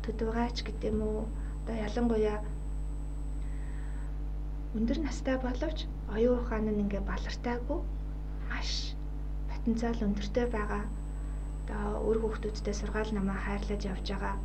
[0.00, 1.28] төдөөгач гэдэг юм уу?
[1.68, 2.40] Одоо ялангуяа
[4.76, 7.80] өндөр настай боловч оюун ухаан нь ингээ балартайгүй
[8.48, 8.96] маш
[9.50, 10.84] потенциал өндөртэй байгаа.
[11.68, 14.36] Одоо өөр хүүхдүүдтэй сургаал намаа хайрлаж явж байгаа.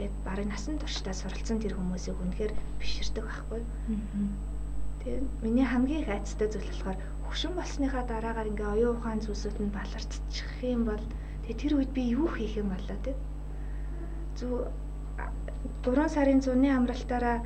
[0.00, 3.60] Тэгээд барыг насан туршдаа суралцсан тэр хүмүүсийг үнэхээр биширдэг байхгүй.
[5.08, 9.72] Тэгээд миний хамгийн их айцтай зүйл болохоор хөшин болсныхаа дараагаар ингээ оюун ухаан зүйлсүүд нь
[9.72, 11.04] баларцчих юм бол
[11.48, 13.16] тэгээд тэр үед би юу хийх юм болоо те.
[14.36, 14.68] Зү
[15.80, 17.40] 3 сарын зуны амралтаараа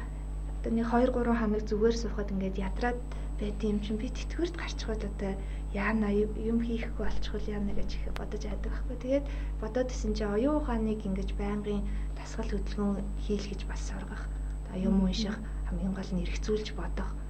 [0.58, 2.98] одоо нэг 2 3 хоног зүгээр суухад ингээд ядраад
[3.38, 5.32] байт юм чинь би тэтгэврт гарчиход одоо
[5.70, 6.10] яана
[6.50, 8.96] юм хийхгүй болчихвол яана гэж их бодож айдаг байхгүй.
[9.06, 9.26] Тэгээд
[9.62, 11.86] бодоод исэн чинь оюун ухааныг ингэж байнгын
[12.18, 14.26] дасгал хөдөлгөөн хийл гэж бас сургах.
[14.66, 15.38] Одоо юм унших
[15.70, 17.21] хамгийн гол нь эргцүүлж бодох.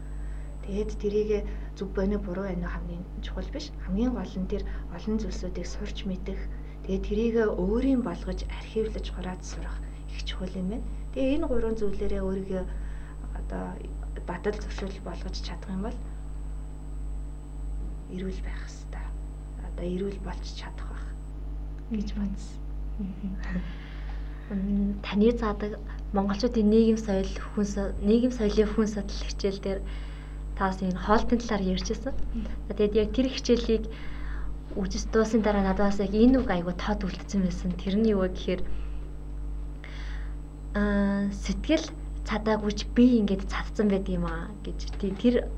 [0.63, 1.31] Тэгээд тэрийг
[1.77, 3.71] зөв боно буруу байна хамгийн чухал биш.
[3.85, 4.63] Хамгийн гол нь тэр
[4.95, 6.39] олон зүйлсүүдийг сурч мэдэх.
[6.87, 9.77] Тэгээд тэрийг өөрийн болгож архивлаж хурааж сурах
[10.11, 10.87] их чухал юм байна.
[11.15, 12.65] Тэгээ энэ гурван зүйлээрээ өөрийгөө
[13.41, 13.65] одоо
[14.27, 15.99] батал зөвшөөрөл болгож чадах юм бол
[18.15, 19.09] эрүүл байх хэвээр.
[19.67, 21.07] Одоо эрүүл болж чадах байх
[21.91, 22.59] гэж бодсон.
[25.03, 25.81] Таны заадаг
[26.13, 29.81] монголчуудын нийгэм соёл хүнс нийгэм соёлын хүн судал хичээл дээр
[30.59, 32.15] таас энэ хоолтын талаар ярьжсэн.
[32.69, 33.85] Тэгээд яг тэр хичээлийг
[34.77, 37.73] үжис дуусын дараа надаас яг энэ үг айгу тод үлдсэн байсан.
[37.77, 38.63] Тэр нь юу вэ гэхээр
[40.77, 41.87] аа сэтгэл
[42.25, 44.79] цадаагүйч би ингээд цадсан байд юм аа гэж
[45.21, 45.49] тэр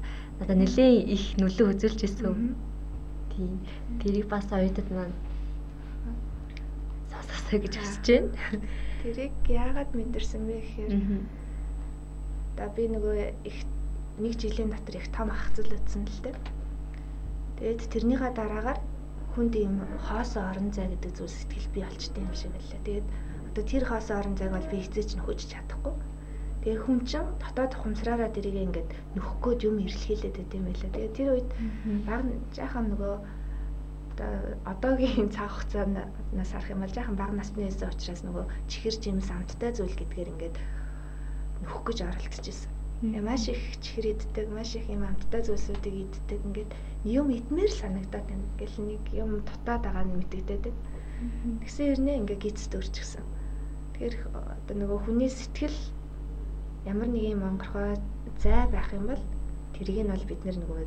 [0.41, 2.57] надад нэлээд их нөлөө үзүүлж ирсэн.
[3.35, 3.63] Тийм.
[4.03, 5.15] Тэрийг бас оюутад маань
[7.11, 8.31] сонсосоо гэж хүсэж байна.
[9.03, 10.91] Тэрийг яагаад мэдэрсэн бэ гэхээр
[12.55, 13.59] одоо би нөгөө их
[14.19, 16.37] нэг жилийн дотор их том ахцал утсан л дээ.
[17.59, 18.81] Тэгээд тэрнийхээ дараагаар
[19.35, 22.81] хүнд ийм хоосоо орон зай гэдэг зүйл сэтгэл бий болчтой юм шиг байлаа.
[22.87, 23.07] Тэгээд
[23.51, 25.95] одоо тэр хоосоо орон зайг бол би эзэж нөхөж чадахгүй
[26.65, 28.89] Тэгээ хүн чинь дотоод ухамсараараа тэрийг ингээд
[29.21, 30.91] нөхөх гээд юм ирлхийлээд байт юм байлаа.
[30.97, 31.49] Тэгээ тэр үед
[32.09, 32.25] баг
[32.57, 33.15] жаахан нөгөө
[34.17, 34.33] одоо
[34.65, 39.77] одоогийн цаг хугацаанаас харах юм бол жаахан бага насны эсэ учраас нөгөө чихэр жимс амттай
[39.77, 40.57] зүйл гэдгээр ингээд
[41.69, 42.74] нөхөх гэж оролдож ирсэн.
[43.05, 46.41] Маш их чихэр иддэг, маш их юм амттай зүйлсүүдийг иддэг.
[46.41, 46.71] Ингээд
[47.05, 48.49] юм идмээр санагдаад байна.
[48.57, 50.73] Ингээл нэг юм дутаад байгаа нь мэдэгдээд.
[51.61, 53.25] Тэгсэн хэрнээ ингээ гизд өрчихсөн.
[53.93, 55.79] Тэгэхээр одоо нөгөө хүний сэтгэл
[56.89, 58.01] ямар нэг юм онгорхой
[58.41, 59.23] зай байх юм бол
[59.77, 60.81] тэрийг нь бол бид нөгөө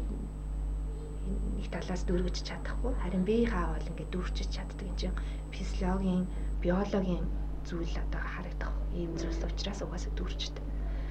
[1.58, 5.18] нэг талаас дүүргэж чадахгүй харин бие хаавал ингээд дүүрчиж чаддаг юм чинь
[5.52, 6.26] физиологийн
[6.62, 7.26] биологийн
[7.68, 10.66] зүйл одоо харагдах ийм зүйлс учраас угаасаа дүүрчдэг.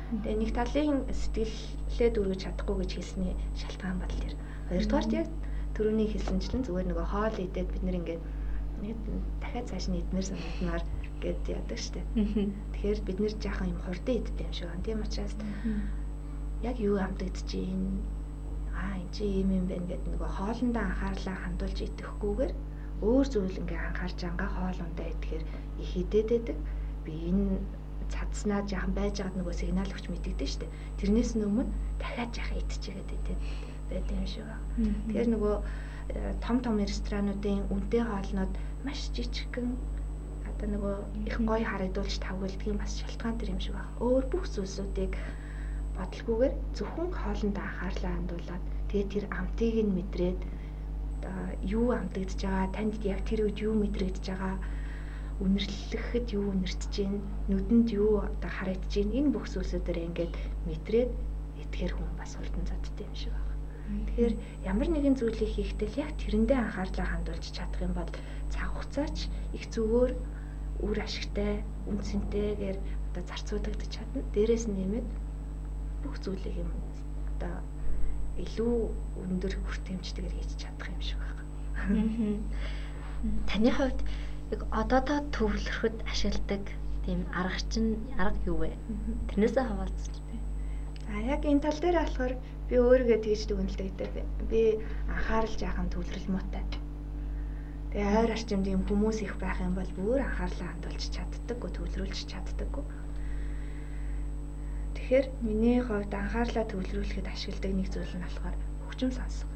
[0.07, 4.35] Тэгээ нэг талын сэтгэлээ дүүргэж чадахгүй гэж хэлсний шалтгаан бол тэр.
[4.71, 5.29] Хоёрдугаарт яг
[5.75, 8.23] төрөний хэлсэнчлэн зүгээр нөгөө хоол идээд бид нэр ингээд
[9.43, 10.83] дахиад цааш нь идмээр санагдмаар
[11.19, 12.01] гэд яадаг штэ.
[12.73, 14.85] Тэгэхээр бид нэр жаахан юм хурдан иддэг юм шиг байна.
[14.87, 15.35] Тийм учраас
[16.63, 17.83] яг юу юм
[18.77, 22.53] аа энэ чи юм юм байна гэд нөгөө хоолндоо анхаарлаа хандуулж идэхгүйгээр
[23.03, 25.45] өөр зүйл ингээ анхаарч ангаа хоолундаа идэхээр
[25.83, 26.59] их идэд байдаг.
[27.05, 27.59] Би энэ
[28.13, 30.67] цадснаа жаахан байж байгаад нөгөө сигнал өгч мэдэгдэн штэ.
[30.99, 31.67] Тэрнээс өмнө
[32.01, 33.37] дахиад жаахан идчихээд байдаг
[33.91, 34.65] байт юм шиг байна.
[35.07, 38.53] Тэгэхээр нөгөө э, том том ресторануудын үнэтэй хоолнууд
[38.87, 39.69] маш жижигхэн
[40.51, 40.95] одоо нөгөө
[41.29, 43.95] их гоё харагдуулж тавгилдаг юм бас шалтгаан төр юм шиг байна.
[44.03, 45.13] Өөр бүх зүйлсүүдийг
[45.97, 50.41] бодлгүйгээр зөвхөн хоолнд анхаарлаа хандуулад тэгээд тэр амтыг нь мэдрээд
[51.63, 54.55] юу амтагдж байгаа, танд яг тэр үед юу мэдрэгдэж байгаа,
[55.43, 57.21] үнэрлэхэд юу үнэртэж байна,
[57.53, 59.17] нүдэнд юу одоо харагдаж байна.
[59.21, 61.11] Энэ бүх зүйлсүүдээр ингээд мэдрээд
[61.63, 63.47] итгэхэр хүн бас хурдан задтай юм шиг байна.
[63.87, 68.11] Тэгэхээр ямар нэгэн зүйлийг хийхдээ яг тэрэндээ анхаарлаа хандуулж чадах юм бол
[68.51, 70.13] цаг хугацаач их зүгээр
[70.83, 72.79] үр ашигтай, үнцэнтэйгээр
[73.13, 74.21] одоо зарцуулагдаж чадна.
[74.35, 75.07] Дээрээс нэмээд
[76.03, 76.71] бүх зүйлийг юм
[77.37, 77.63] одоо
[78.37, 78.75] илүү
[79.23, 81.37] өндөр хүртээмжтэйгээр хийж чадах юм шиг байна.
[83.49, 84.01] Таны хувьд
[84.53, 86.65] яг одоо та төвлөрөхөд ашигладаг
[87.05, 88.71] тийм арга чинь арга юу вэ?
[89.29, 90.45] Тэрнээсээ хаваалцаж байна.
[91.11, 92.35] А яг энэ тал дээр болохоор
[92.69, 93.91] би өөрийгөө тэгж дүгнэлтэй
[94.51, 94.63] би
[95.11, 96.63] анхаарал жаахан төвлөрөл муутай.
[97.91, 102.85] Тэгээ ойр орчимд юм хүмүүс их байх юм бол бүр анхаарлаа хандуулж чаддаггүй, төвлөрүүлж чаддаггүй.
[104.95, 109.51] Тэгэхээр миний хувьд анхаарлаа төвлөрүүлэхэд ашигладаг нэг зүйл нь болохоор хөгжим сонсох.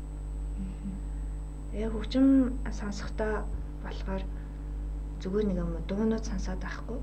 [1.70, 2.26] Тэгээ хөгжим
[2.70, 3.44] сонсохдоо
[3.84, 4.22] болохоор
[5.22, 6.98] зүгээр нэг юм дуунууд сонсоод байхгүй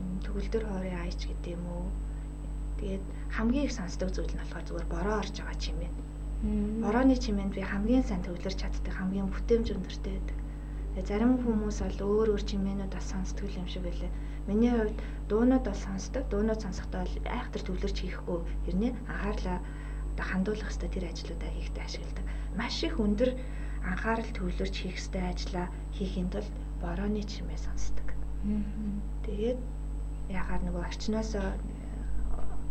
[0.00, 1.86] юм төгөлдөр хоорын аяч гэдэг юм уу?
[2.78, 3.04] Тэгээд
[3.36, 5.92] хамгийн их сонсдог зүйл нь болохоор зүгээр бороо орж байгаа чимээ.
[6.84, 10.38] Борооны чимээнд би хамгийн сайн төвлөрч чаддаг хамгийн бүтээмж өндөртэй байдаг.
[11.08, 14.10] Зарим хүмүүс бол өөр өөр чимээнүүд бас сонсдог юм шиг байлаа.
[14.46, 14.98] Миний хувьд
[15.30, 17.02] дуунууд бол сонсдог дуунууд сонсохдоо
[17.36, 19.58] айхтар төвлөрч хийхгүй хэрнээ анхаарлаа
[20.18, 22.26] хандуулах хэрэгтэй тэр ажлуудаа хийхдээ ашигладаг.
[22.58, 23.30] Маш их өндөр
[23.86, 28.08] анхаарал төвлөрч хийх ёстой ажлаа хийхийн тулд борооны чимээ сонсдог.
[29.26, 29.60] Тэгээд
[30.30, 31.48] ягаад нөгөө орчноосоо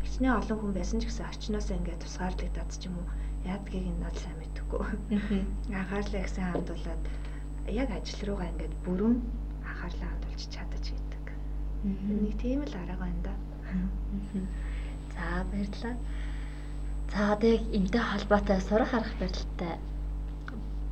[0.04, 3.08] хичнээн олон хүн байсан ч гэсэн орчноосоо ингээд тусгаарлагдаад ч юм уу
[3.46, 4.82] яадгийг нь бол сайн мэдэхгүй.
[5.76, 7.02] Анхаарлаа их сайн хандуулаад
[7.68, 9.16] яг ажил руугаа ингээд бүрэн
[9.68, 11.26] анхаарлаа хандуулж чадаж идэг.
[11.84, 13.34] Нэг тийм л арга байна да.
[15.14, 15.96] За баярлалаа.
[17.12, 19.76] За тэг энтэй холбоотой сурах арга барилтай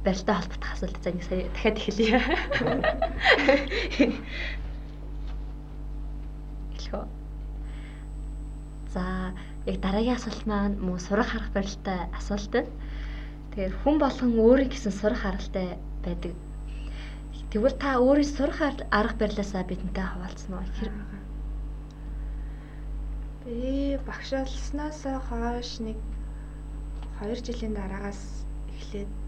[0.05, 2.19] барилтай холбоотой асуулт за ингэ сая дахиад эхэлье.
[6.77, 7.07] Эхлэв.
[8.93, 9.03] За
[9.65, 12.71] яг дараагийн асуулт маань мөн сурах арга барилтай асуулт байна.
[13.51, 16.33] Тэгэхээр хүн болгон өөрийн гэсэн сурах аргатай байдаг.
[17.51, 20.65] Тэгвэл та өөрийн сурах арга барилаасаа бидэнтэй хаваалцсан уу?
[23.45, 25.97] Би багш болсноос хойш нэг
[27.21, 28.43] 2 жилийн дараагаас
[28.75, 29.24] эхлээд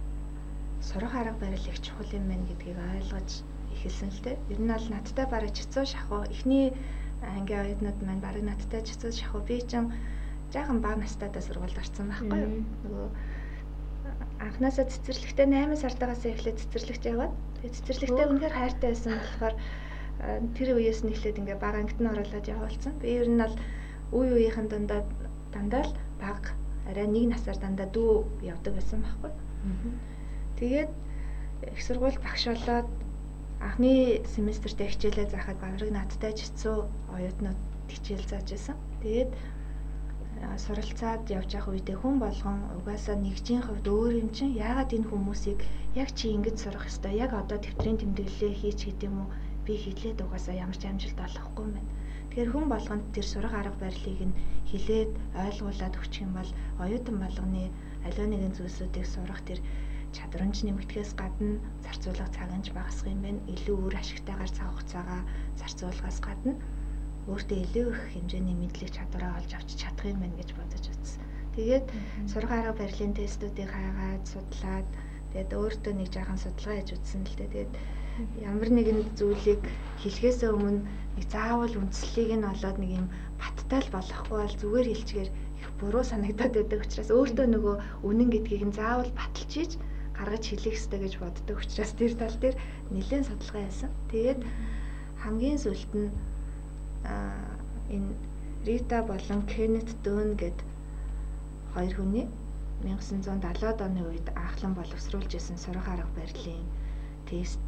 [0.82, 3.30] сурах арга барил их чухал юм байна гэдгийг ойлгож
[3.74, 4.38] эхэлсэн л дээ.
[4.54, 6.74] Ер нь бол надтай бараг чицүү шахуу эхний
[7.22, 9.92] ангийн оюутнууд маань бараг надтай чицүү шахуу би чинь
[10.54, 12.54] жаахан бага настайдаа сургуульд орсон байхгүй юу.
[12.84, 13.08] Нөгөө
[14.40, 19.56] анхнаасаа цэцэрлэгтээ 8 сартаагаас эхлээд цэцэрлэгт яваад тэгээ цэцэрлэгтээ үнэхээр хайртай байсан болохоор
[20.56, 22.94] тэр үеэс нь эхлээд ингээ бага ангид нь оруулаад явуулсан.
[23.02, 23.56] Би ер нь бол
[24.18, 25.02] үе үеийнхэн дандаа
[25.54, 26.54] дандаа л бага
[26.90, 28.12] арай нэг насаар дандаа дүү
[28.54, 29.32] явдаг байсан байхгүй.
[30.58, 30.92] Тэгээд
[31.74, 32.90] их сургууль багш болоод
[33.62, 36.78] анхны семестртээ хичээлээ заахад бараг надтай жицүү
[37.16, 38.76] оюутнууд хичээл зааж байсан.
[39.02, 39.32] Тэгээд
[40.64, 45.60] суралцаад явж явах үедээ хүн болгон угаасаа нэгжийн хувьд өөр юм чинь яагаад энэ хүмүүсийг
[46.02, 49.30] яг чи ингэж сурах ёстой яг одоо тэмдрийн тэмдэглэлээ хийж гэдэг юм уу
[49.66, 51.92] би хэлээд угаасаа ямар ч амжилт олохгүй юм байна.
[52.30, 54.38] Тэгэхээр хүн болгонд тэр сурах арга барилыг нь
[54.70, 55.12] хилээд
[55.46, 56.52] ойлгуулад өгчих юм бол
[56.84, 57.64] оюутан болгоны
[58.06, 59.60] аливаа нэгэн зүйлсүүдийг сурах тэр
[60.16, 63.42] чадварч нэмэгдэхээс гадна зарцуулах цаг нь багасах юм байна.
[63.54, 65.22] Илүү өөр ашигтайгаар цаг хугацаагаа
[65.60, 66.54] зарцуулахаас гадна
[67.28, 71.24] өөртөө илүү их хэмжээний мэдлэг чадвараа олж авч чадах юм байна гэж бодож утсан.
[71.56, 71.86] Тэгээд
[72.32, 74.88] сурах арга барилын тестүүдийг хаагаад судлаад
[75.32, 77.52] тэгээд өөртөө нэг жаахан судалгаа хийж үзсэн л дээ.
[77.52, 77.72] Тэгээд
[78.48, 79.62] ямар нэгэн зүйлийг
[80.02, 80.82] хэлхээсээ өмнө
[81.18, 83.08] нэг заавал үндслийг нь олоод нэг юм
[83.42, 85.30] баттай л болохгүй бол зүгээр хэлчихээр
[85.62, 87.76] их буруу санагдаад байдаг учраас өөртөө нөгөө
[88.08, 89.72] үнэн гэдгийг нь заавал баталж хийж
[90.18, 92.56] гаргаж хэлэх хэрэгтэй гэж боддог учраас тэр тал дээр
[92.92, 93.92] нэлээд судалгаа хийсэн.
[94.12, 94.40] Тэгээд
[95.24, 96.10] хамгийн сүлд нь
[97.96, 98.12] энэ
[98.66, 100.60] Рита болон Кеннет Дөн гэд
[101.74, 102.26] хоёр хүний
[102.84, 106.66] 1970-ад оны үед анхлан боловсруулж исэн сурах арга барилын
[107.30, 107.64] тест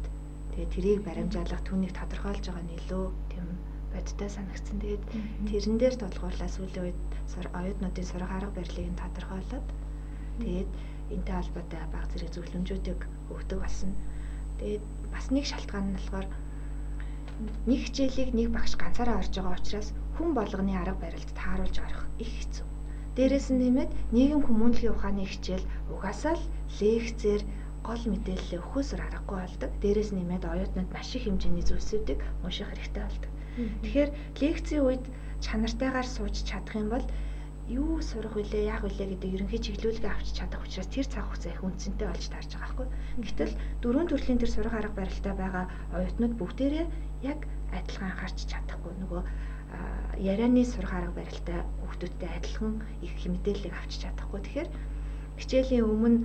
[0.52, 3.46] тэгээ тэрийг баримжаалах түүнийг тодорхойлж байгаа нь илүү тийм
[3.94, 4.78] бодтой санагдсан.
[4.82, 5.04] Тэгээд
[5.50, 7.00] тэрэн дээр тулгуурлаа сүүлийн үед
[7.58, 9.66] оюутнуудын сурах арга барилыг нь тодорхойлоод
[10.42, 10.70] тэгээд
[11.14, 13.00] энтэй холбоотой баг зэрэг зөвлөмжүүдийг
[13.34, 13.90] өгдөг болсон.
[14.58, 16.26] Тэгээд бас нэг шалтгаан нь болохоор
[17.66, 22.28] нэг хичээлийг нэг багш ганцаараа орж байгаа учраас хүн болгоны арга барилд тааруулж орох их
[22.28, 22.66] хэцүү.
[23.16, 26.44] Дээрээс нь нэмээд нийгэм хүмүүнлэгийн ухааны хичээл угаасаа л
[26.78, 27.42] лекцээр
[27.82, 29.70] гол мэдээлэл өгөхөөсөр аргагүй болдог.
[29.82, 33.32] Дээрээс нэмээд оюутнууд маш их хэмжээний зүйлсүүдийг унших хэрэгтэй болдог.
[33.82, 35.04] Тэгэхээр лекцийн үед
[35.40, 37.04] чанартайгаар сууж чадах юм бол
[37.70, 41.62] юу сурах вүлээ, яах вүлээ гэдэг ерөнхий чиглүүлгээ авч чадах учраас тэр цаг хугацаа их
[41.62, 42.88] үнцэнтэй болж таарж байгаа байхгүй.
[43.22, 43.52] Гэтэл
[43.82, 46.86] дөрвөн төрлийн тэр сурах арга барилтай байгаа оюутнууд бүгдээрээ
[47.30, 47.38] яг
[47.70, 49.22] адилхан анхаарч чадахгүй нөгөө
[50.18, 52.72] ярианы сурах арга барилтай хүүхдүүдтэй адилхан
[53.06, 54.40] их мэдээллийг авч чадахгүй.
[54.42, 54.68] Тэгэхээр
[55.38, 56.18] хичээлийн өмнө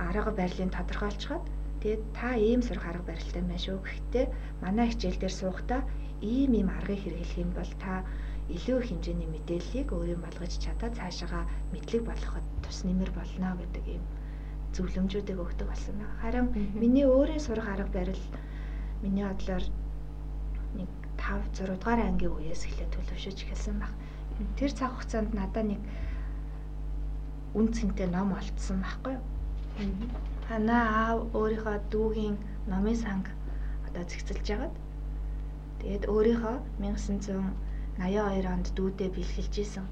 [0.00, 1.44] арга барилыг тодорхойлцоход
[1.84, 4.26] тэгээд та ийм сурах арга барилтай байна шүү гэхдээ
[4.64, 5.80] манай хичээл дээр суухдаа
[6.24, 8.02] ийм ийм аргыг хэрэглэх юм бол та
[8.48, 14.04] илүү их хэмжээний мэдээллийг өөрийн болгож чадаад цаашаага мэдлэг болгоход тус нэмэр болно гэдэг ийм
[14.72, 16.16] зөвлөмжүүдийг өгдөг болсон байна.
[16.22, 18.24] Харин миний өөрийн сурах арга барил
[19.02, 19.64] миний бодлоор
[20.78, 23.92] нэг 5 6 дугаар ангийн үеэс эхлээд төлөвшөж эхэлсэн баг.
[24.56, 25.80] Тэр цаг хугацаанд надад нэг
[27.52, 29.24] үн цэнтэй ном олдсон байхгүй юу?
[30.48, 32.36] Танаа аав өөрийнхөө дүүгийн
[32.70, 33.26] номын санг
[33.88, 34.74] одоо зэгцэлж яагаад
[35.80, 37.67] тэгээд өөрийнхөө 1900
[37.98, 39.86] 82 онд дүүдээ бэлгэлж исэн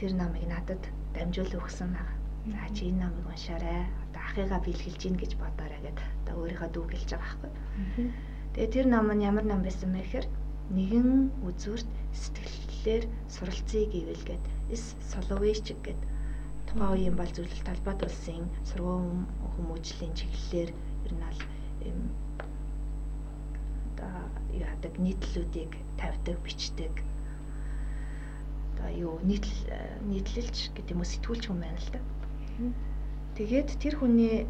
[0.00, 2.12] тэр номыг надад дамжуул өгсөн байна.
[2.48, 3.84] За чи энэ номыг уншаарай.
[4.08, 8.10] Одоо ахыгаа бэлгэлж гин гэж бодоорой гэд одоо өөрийнхөө дүү гэлж байгаа байхгүй.
[8.56, 10.26] Тэгээ тэр ном нь ямар ном байсан бэ гэхээр
[10.72, 11.08] нэгэн
[11.44, 16.00] үзүүрт сэтгэлээр суралцъя гэвэл гээд эс соловейчг гээд
[16.66, 20.70] тухайн үеийн бол зөвлөлт талбайд улсын сургууль хүмүүжлийн чиглэлээр
[21.06, 21.24] ер нь
[21.84, 21.98] юм
[23.92, 26.92] одоо яадаг нийтлүүдийг тавьдаг, бичдэг.
[28.76, 29.56] Одоо юу нийтл
[30.04, 32.00] нийтлэлч гэдэг юм уу сэтгүүлч хүн байна л да.
[33.40, 34.44] Тэгээд тэр хүний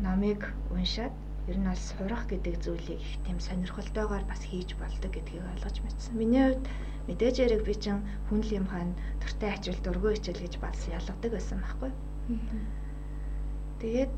[0.00, 1.12] намыг уншаад
[1.46, 6.18] ер нь бол сурах гэдэг зүйлийг их тийм сонирхолтойгоор бас хийж болдог гэдгийг ойлгож мэдсэн.
[6.18, 6.66] Миний хувьд
[7.06, 11.30] мэдээж яриг би чин хүн л юм хаана дуртай ачвал дургүй хичээл гэж бас ялгадаг
[11.32, 11.90] байсан байхгүй.
[13.78, 14.12] Тэгээд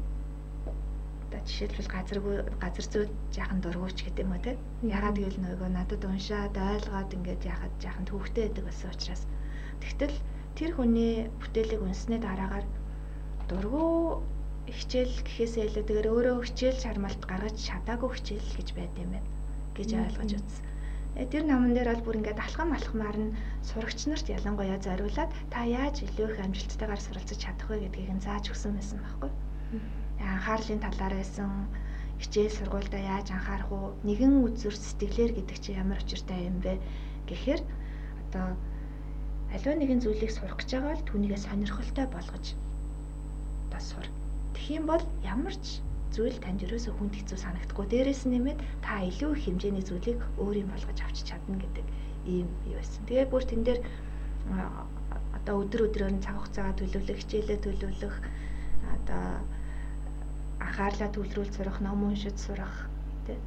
[1.29, 4.57] одоо жишээлбэл газаргүй газар зүйд жаахан дургуйч гэдэг юм уу те.
[4.81, 9.23] Ягаад гэвэл нөгөө надад уншаад ойлгоод ингээд яхад жаахан төвхтэй байдаг байсан учраас
[9.85, 10.17] тэгтэл
[10.57, 12.67] тэр хүний бүтээлийг унсны дараагаар
[13.49, 14.25] дургу
[14.73, 19.29] хичээл гэхээсээ илүү тэгэхээр өөрөө хичээл шармалт гаргаж чадаагүй хичээл гэж байд юм байна
[19.77, 20.65] гэж ойлгож үзсэн.
[21.17, 23.37] Э, тэр наман дээр бол бүр ингээд алхам алхмаар нь
[23.69, 28.45] сурагч нарт ялангуяа зориулаад та яаж илүү их амжилттайгаар суралцж чадах вэ гэдгийг нь зааж
[28.53, 29.31] өгсөн байсан байхгүй.
[30.21, 31.71] Анхаарлын талаар байсан
[32.19, 33.95] хичээл сургуультай яаж анхаарах уу?
[34.03, 36.79] Нэгэн үзүр сэтгэлээр гэдэг чинь ямар учиртай юм бэ
[37.31, 37.63] гэхээр
[38.27, 38.59] одоо
[39.55, 42.47] аливаа нэгэн зүйлийг сурах гэж байгаа бол түүнийгээ сонирхолтой болгож
[43.69, 44.07] одоо сур
[44.69, 45.81] юм бол ямар ч
[46.13, 47.87] зүйл танд ерөөсөө хүнд хэцүү санагдахгүй.
[47.89, 51.87] Дээрээс нь нэмээд та илүү их хэмжээний зүйлийг өөрийн болгож авчиж чадна гэдэг
[52.27, 53.03] ийм юу байсан.
[53.09, 53.81] Тэгээ бүр тэн дээр
[55.37, 58.17] одоо өдөр өдрөөр нь цаг хугацаагаа төлөвлөх, хичээлээ төлөвлөх,
[58.97, 59.25] одоо
[60.61, 62.89] анхаарлаа төвлөрүүл сурах, ном уншиж сурах
[63.29, 63.39] тий.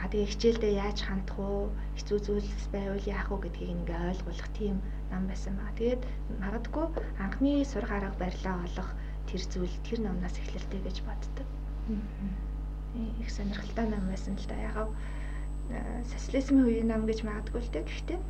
[0.00, 1.68] Аа тэгээ хичээлдээ яаж хандах уу,
[1.98, 4.76] хэцүү зүйл байвал яах уу гэдгийг ингээ ойлгуулах тийм
[5.12, 5.68] нам байсан ба.
[5.78, 6.02] Тэгээд
[6.40, 6.86] магадгүй
[7.20, 8.90] анхны сурах арга барилаа олох
[9.28, 11.48] тэр зүйл тэр номнаас эхлэлтэй гэж боддог.
[13.20, 14.56] Их сонирхолтой ном байсан л да.
[14.56, 14.76] Яг
[16.12, 17.84] социализмын үеийн ном гэж магадгүй л дээ.
[17.88, 18.20] Гэхдээ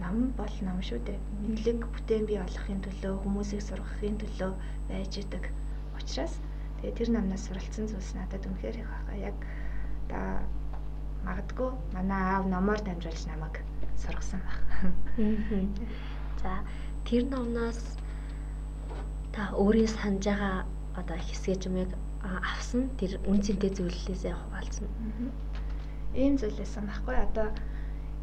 [0.00, 1.18] ном бол ном шүү дээ.
[1.44, 4.52] Мэдлэг бүтээн бий болгохын төлөө, хүмүүсийг сургахын төлөө
[4.88, 5.44] байж идэг.
[5.96, 6.34] Учираас
[6.84, 9.16] тэгээ тэр номнаас суралцсан зүйлс надад үнэхээр их байгаа.
[9.32, 9.36] Яг
[10.12, 10.20] да
[11.24, 13.64] магадгүй манай аав номоор дамжуулж намайг
[13.96, 14.60] сургасан баг.
[16.44, 16.60] За
[17.08, 17.80] тэр номноос
[19.32, 20.68] та өөрийн санаж байгаа
[21.00, 24.88] одоо хэсгээ юмыг авсан тэр үн цэнтэй зүйлээсээ хуваалцсан.
[26.12, 27.48] Ийм зүйлээсэн байхгүй одоо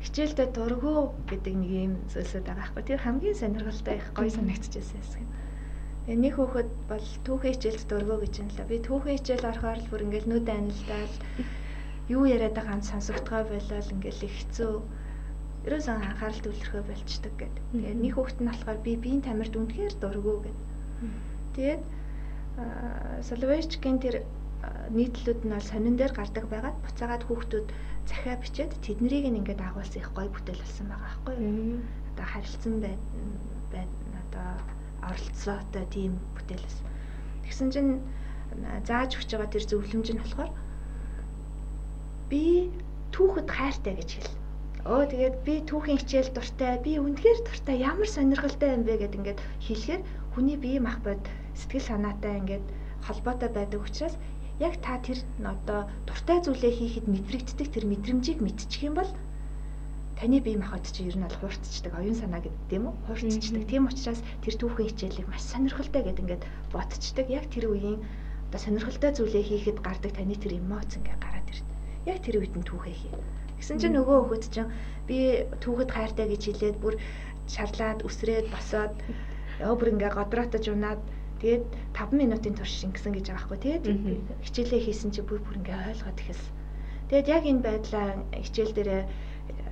[0.06, 2.84] хичээлдээ дургу гэдэг нэг ийм зүйлсэд байгаа байхгүй.
[2.86, 5.26] Тэр хамгийн сонирхолтой их гоё санагдчихсэн хэсэг.
[6.06, 8.66] Тэгээ нэг хүүхэд бол түүхэн хичээлд дургу гэж юм л.
[8.70, 11.16] Би түүхэн хичээл орохоор л бүр ингээл нүд анилдаал
[12.10, 14.74] юу яриад байгаа нь сонсогдгоо болол ингээл их хэцүү
[15.70, 17.64] ерөөсөн анхаарал төвлөрөхөө болчдөг гэдэг.
[17.72, 20.72] Тэгээ нэг хүүхэд нь болохоор би биеийн тамирт үнэхээр дургу гэдэг
[21.56, 21.84] Тэгээд
[23.28, 24.16] Соловейчкийн тэр
[24.96, 27.68] нийтлүүд нь бол сонин дээр гардаг байгаад буцаагаад хүүхдүүд
[28.08, 31.80] захиа бичээд тэднийг ингээд агуулсан их гоё бүтээл болсон байгаа байхгүй юу.
[32.16, 32.96] Одоо харилцсан бай
[34.22, 34.50] одоо
[35.06, 36.86] оролцоотой тийм бүтээл байсан.
[37.46, 37.92] Тэгсэн чинь
[38.88, 40.52] зааж өгч байгаа тэр зөвлөмж нь болохоор
[42.30, 42.72] би
[43.16, 44.34] түүхэд хайртай гэж хэл.
[44.82, 49.40] Өө тэгээд би түүхийн хичээл дуртай, би үнэхээр дуртай, ямар сонирхолтой юм бэ гэд ингээд
[49.68, 50.02] хэлэхээр
[50.34, 51.22] хүний бие мах бод
[51.54, 52.66] сэтгэл санаатай ингээд
[53.06, 54.16] холбоотой байдаг учраас
[54.58, 59.12] яг та тэр одоо дуртай зүйлээ хийхэд мэдрэгддэг тэр мэдрэмжийг мэдчих юм бол
[60.22, 62.96] таны бие махбод чи ер нь бол хуурцчдаг оюун санаа гэдэг тийм үү?
[63.10, 67.98] Хуурцчдаг тийм учраас тэр түүхэн хичээлийг маш сонирхолтой гэдэг ингээд бодцдаг яг тэр үеийн
[68.54, 71.66] одоо сонирхолтой зүйлээ хийхэд гардаг таны тэр эмоц ингээ гараад ирд.
[72.06, 73.14] Яг тэр үед нь түүхээ хий.
[73.58, 74.70] Гэсэн чинь нөгөө хөхөд чинь
[75.10, 77.02] би түүхэд хайртай гэж хэлээд бүр
[77.50, 78.94] шарлаад үсрээд босоод
[79.62, 81.02] Яа бүр ингээ годроотож унаад
[81.38, 83.60] тэгээд 5 минутын турш шингэсэн гэж байгаа байхгүй.
[83.62, 83.86] Тэгээд
[84.45, 86.54] хичээлээ хийсэн чи бүр бүр ингээ ойлгоод ихэлсэн.
[87.14, 88.08] Тэгээд яг энэ байдлаа
[88.41, 89.04] хичээл дээрээ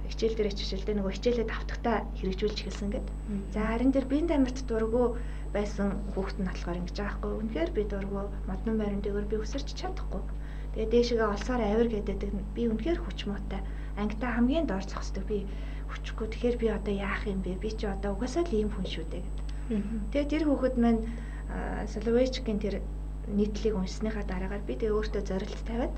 [0.09, 3.07] хичээл дээр хичээлдээ нөгөө хичээлээ давтагтаа хэрэгжүүлж эхэлсэн гэд.
[3.53, 5.15] За харин тэр биеийн тамирт дургу
[5.53, 7.33] байсан хүүхэд нь болохоор ингэж байгаа байхгүй.
[7.41, 10.21] Үнэхээр би дургу модон байран дээгүүр би өсөрч чадахгүй.
[10.73, 12.19] Тэгээ дээшгээ олсоор авир гэдэг
[12.53, 13.61] би үнэхээр хүч муутай.
[13.97, 15.45] Ангитай хамгийн доор зогсдог би
[15.89, 16.27] хүчгүй.
[16.29, 17.57] Тэгэхээр би одоо яах юм бэ?
[17.61, 19.45] Би чи одоо угаасаа л ийм хүн шүү дээ гэдэг.
[20.13, 21.01] Тэгээ тэр хүүхэд маань
[21.89, 22.75] Соловейчкийн тэр
[23.25, 25.93] нийтлийг уншсныхаа дараагаар би тэгээ өөртөө зорилт тавиад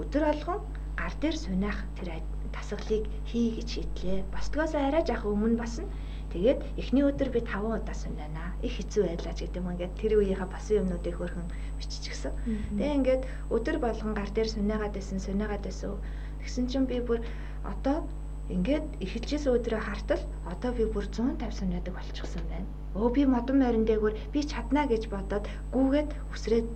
[0.00, 0.60] өдөр алгон
[0.96, 4.24] гар дээр сунах тэр тасгалыг хий гэж шийдлээ.
[4.30, 5.90] Босдгоос арай жах өмнө басна.
[6.32, 8.54] Тэгээд эхний өдөр би 5 удаа сунана.
[8.62, 11.46] Их хэцүү байлаач гэдэг юм ингээд тэр үеийнхээ басан юмнуудыг хөрхөн
[11.78, 12.32] биччихсэн.
[12.78, 13.22] Тэгээ ингээд
[13.54, 15.98] өдөр болгон гар дээр сунаагаад байсан, сунаагаад байсан.
[16.42, 17.22] Тэгсэн чинь би бүр
[17.62, 18.06] одоо
[18.50, 23.84] ингээд эхэлжсэн өдрөө хартал одоо би бүр 150 сунаадаг болчихсон байна өө би модон байран
[23.90, 26.68] дээгүүр би чадна гэж бодоод гүүгээд үсрээд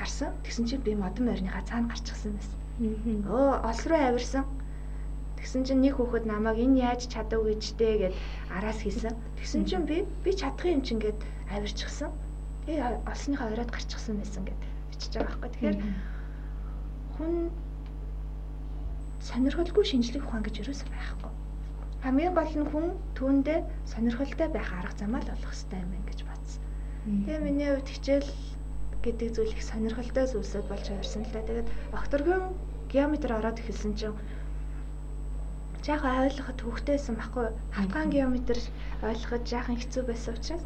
[0.00, 0.32] харсан.
[0.44, 2.56] Тэгсэн чинь би модон байрныхаа цаана гарчихсан байсан.
[2.80, 4.44] Өө олс руу авирсан.
[5.38, 8.14] Тэгсэн чинь нэг хүүхэд намайг энэ яаж чадав гэжтэй гэд
[8.50, 9.14] араас хийсэн.
[9.38, 11.14] Тэгсэн чинь би би чадах юм чинь гэд
[11.54, 12.10] авирчихсан.
[12.66, 14.58] Тэгээ олсныхаа оройд гарчихсан байсан гэд
[14.90, 15.50] бичиж байгаа байхгүй.
[15.54, 15.78] Тэгэхээр
[17.14, 17.32] хүн
[19.22, 21.30] сонирхолгүй шинжлэх ухаан гэж юусэн байхгүй.
[22.02, 26.20] Хамгийн гол нь хүн түүндээ сонирхолтой байх арга замаа л олох хэрэгтэй юм байна гэж
[26.26, 26.62] бодсон.
[27.06, 28.28] Тэгээ миний хувьд хичээл
[29.04, 31.44] гэдэг зүйл их сонирхолтой зүйлсэд болж хувирсан л да.
[31.44, 32.42] Тэгээд окторгийн
[32.88, 34.16] геометр ороод эхэлсэн чинь
[35.84, 37.46] жаахан ойлгоход хөвгтэйсэн байхгүй
[37.76, 38.58] хавтгаан геометр
[39.04, 40.64] ойлгоход жаахан хэцүү байсан учраас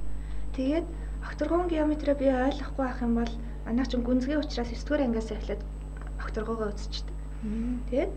[0.55, 0.86] тэгээд
[1.26, 3.32] окторгон геометрээ би ойлгохгүй байх юм бол
[3.66, 5.62] манай чинь гүнзгий учраас 9 дугаар ангиас эхлээд
[6.22, 7.16] окторгоогоо үзчихдэг.
[7.91, 8.12] Тэгээд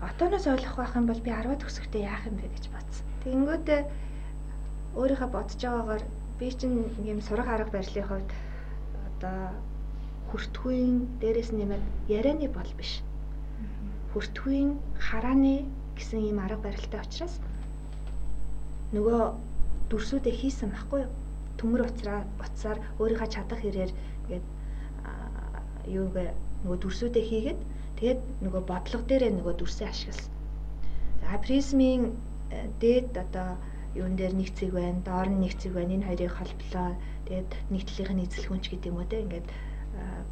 [0.00, 3.04] отооноос ойлгохгүй байх юм бол би 10 төгсөхдөө яах юм бэ гэж бодсон.
[3.22, 3.80] Тэгэнгүүтээ
[4.96, 6.04] өөрийнхөө бодож байгаагаар
[6.38, 8.30] би чинь ийм сурах арга барилын хувьд
[9.18, 9.52] одоо
[10.30, 13.02] хүртгүйн дээрээс нэмээд ярианы бол биш.
[14.14, 15.66] Хүртгүйн харааны
[15.98, 17.42] гэсэн ийм арга барилтай учраас
[18.94, 19.20] нөгөө
[19.90, 21.12] дүрсүүдээ хийсэн байхгүй юу?
[21.58, 24.46] Төмөр уцраа уцаар өөрийнхөө чадах хэрээр ингээд
[25.88, 26.28] юугээ
[26.62, 27.60] нөгөө дүрсүүдээ хийгээд
[27.98, 30.32] тэгээд нөгөө бодлого дээрээ нөгөө дүрсээ ашигласан.
[31.20, 32.02] За призмын
[32.52, 33.56] э, дээд одоо
[33.96, 35.94] юун дээр нэг цэг байна, доор нь нэг цэг байна.
[35.96, 36.88] Энэ хоёрыг холболоо.
[37.28, 39.48] Тэгээд нийтлэлийнх нь эзэлхүнч гэдэг юм уу те ингээд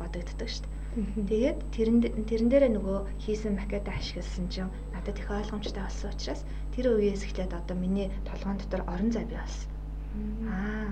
[0.00, 1.28] бодогддог шүү дээ.
[1.28, 6.42] Тэгээд тэрэн тэрэн дээрээ нөгөө хийсэн макета ашигласан чинь надад их ойлгомжтой болсон учраас
[6.72, 9.68] тэр үеэс эхлээд одоо миний толгоон дотор орон зай бий болсон.
[10.48, 10.88] Аа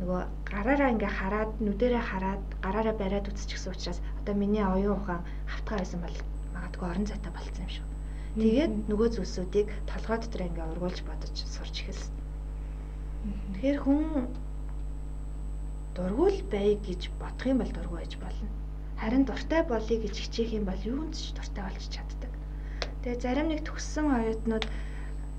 [0.00, 5.78] нөгөө гараараа ингээ хараад нүдэрээ хараад гараараа бариад үзчихсэн учраас одоо миний оюун ухаан хавтгай
[5.78, 6.18] байсан бол
[6.56, 7.86] магадгүй орон зайтай болцсон юм шүү.
[8.40, 12.14] Тэгээд нөгөө зүйлсүүдийг толгой дотор ингээ ургуулж бодож сурч эхэлсэн.
[13.54, 14.02] Тэгэхээр хүн
[15.94, 18.48] дургуул бай гэж бодох юм бол дургуй байж болно.
[18.98, 22.32] Харин дуртай болъё гэж хичээх юм бол юунд ч дуртай болж чаддаг.
[23.02, 24.66] Тэгээ зарим нэг төгссөн оюутнууд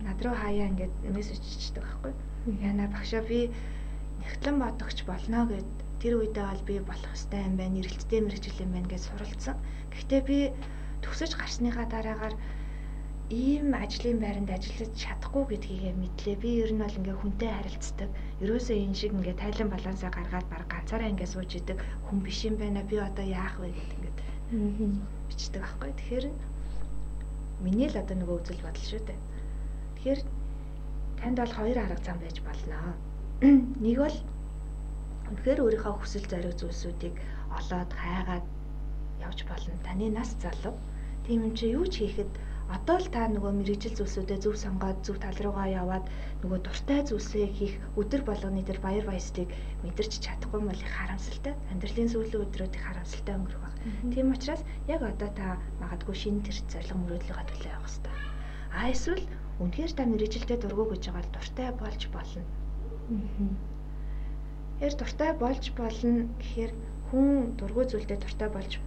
[0.05, 2.13] над руу хаяа ингээд мессеж чичдэг байхгүй.
[2.61, 3.51] Яна багшаа би
[4.21, 8.71] нэгтлэн бодогч болно гэд тэр үедээ бол би болох хэвээр юм байна, эрэлттэй мэрэгжил юм
[8.75, 9.55] байна гэж суралцсан.
[9.91, 10.37] Гэхдээ би
[11.01, 12.35] төгсөж гарсныхаа дараагаар
[13.33, 16.37] ийм ажлын байранд ажиллаж чадахгүй гэдгийг мэдлээ.
[16.37, 18.09] Би ер нь бол ингээ хүнтэй харилцдаг.
[18.43, 22.55] Ерөөсөө энэ шиг ингээ тайлан балансаа гаргаад баг ганцаараа ингээ сууж идэг хүн биш юм
[22.59, 22.83] байна.
[22.83, 24.19] Би одоо яах вэ гэдэг ингээд
[25.29, 25.91] бичдэг аахгүй.
[25.95, 26.25] Тэгэхээр
[27.63, 29.19] миний л одоо нөгөө үзэл бодол шүү дээ.
[29.95, 30.19] Тэгэхээр
[31.19, 32.77] танд бол хоёр арга зам байж болно.
[33.83, 34.17] Нэг бол
[35.31, 37.15] үнэхээр өөрийнхөө хүсэл зориг зүйлсүүдийг
[37.55, 38.45] олоод хайгаад
[39.23, 39.73] явж болно.
[39.87, 40.75] Таны нас залуу.
[41.23, 42.29] Тийм юм чи юу ч хийхэд
[42.73, 46.05] одоо л та нөгөө мэрэгжил зүйлсүүдээ зөв сонгоод зөв тал руугаа яваад
[46.41, 49.53] нөгөө дуртай зүйлсээ хийх өдөр болгоны дээр баяр баясгалыг
[49.85, 51.53] мэдэрч чадахгүй бол их харамсалтай.
[51.69, 53.75] Амьдралын сүүлийн өдрүүд их харамсалтай өнгөрөх баг.
[54.09, 58.13] Тийм учраас яг одоо та магадгүй шинэ тэр зориг мөрөөдлөгөө төлөө явах хэрэгтэй.
[58.73, 59.25] А эсвэл
[59.61, 62.43] үнэхээр та мэрэгжилтэд дургу гэж байгаа л дуртай болж болно.
[64.81, 66.71] Яг дуртай болж болно гэхээр
[67.07, 68.81] хүн дургу зүйлдээ дуртай болж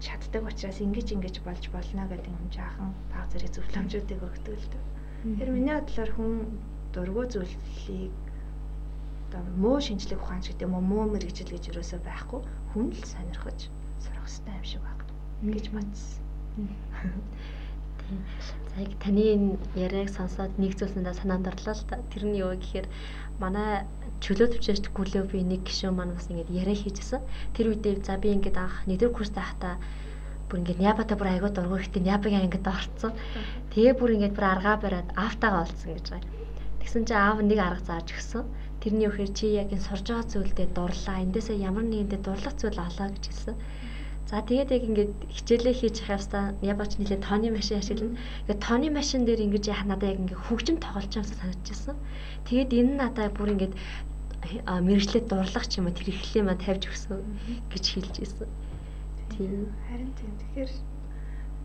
[0.00, 4.84] чаддаг учраас ингэж ингэж болж болно гэдэг юм жаахан баг зэрэг зөвлөмжүүдийг өгдөг л дээ.
[5.22, 6.32] Тэгэхээр миний бодлоор хүн
[6.94, 8.14] дургу зүйлийг
[9.28, 12.40] одоо муу шинжлэх ухаан ч гэдэг юм уу муу мэрэгжил гэж юусоо байхгүй
[12.72, 13.60] хүн л сонирхож
[14.00, 15.04] сурах хэрэгтэй юм шиг байна
[15.52, 16.22] гэж бодсон.
[18.74, 22.00] За яг таны энэ яриаг сонсоод нэг зүйлс надад санаанд орлоо л та.
[22.08, 22.86] Тэр нь юу гэхээр
[23.42, 23.84] манай
[24.24, 27.22] чөлөө төвчөөж гүлөө би нэг гişүүн маань бас ингэж яриа хийжсэн.
[27.54, 29.78] Тэр үедээ за би ингэж анх нэгдүгээр курс таахта
[30.48, 33.12] бүр ингэж Няпата бүр айгуу дургуй ихтэй Няпагийн ангид орцсон.
[33.72, 36.32] Тэгээ бүр ингэж бүр аргаа бариад автагаа олцсон гэж байгаа.
[36.80, 38.44] Тэгсэн чинь аав нэг арга зааж өгсөн.
[38.80, 41.22] Тэрний үхээр чи яг энэ сурж байгаа зүйлдээ дурлаа.
[41.24, 43.56] Эндээсээ ямар нэгэндээ дурлах зүйл олоо гэж хэлсэн.
[44.28, 48.20] За тэгээд яг ингээд хичээлээ хийж явахдаа ябач нэлээ тооны машин ашиглана.
[48.44, 51.96] Тэгээд тооны машин дээр ингэж яах надад яг ингээд хөгжим тоглож байгаасаа санагдчихсан.
[52.44, 53.74] Тэгээд энэ надад бүр ингээд
[54.42, 57.20] мэрэгчлээ дурлах ч юм уу тэр ихлээ маа тавьж өгсөн
[57.72, 58.48] гэж хэлж ирсэн.
[59.34, 59.70] Тийм.
[59.86, 60.32] Харин тийм.
[60.40, 60.72] Тэгэхээр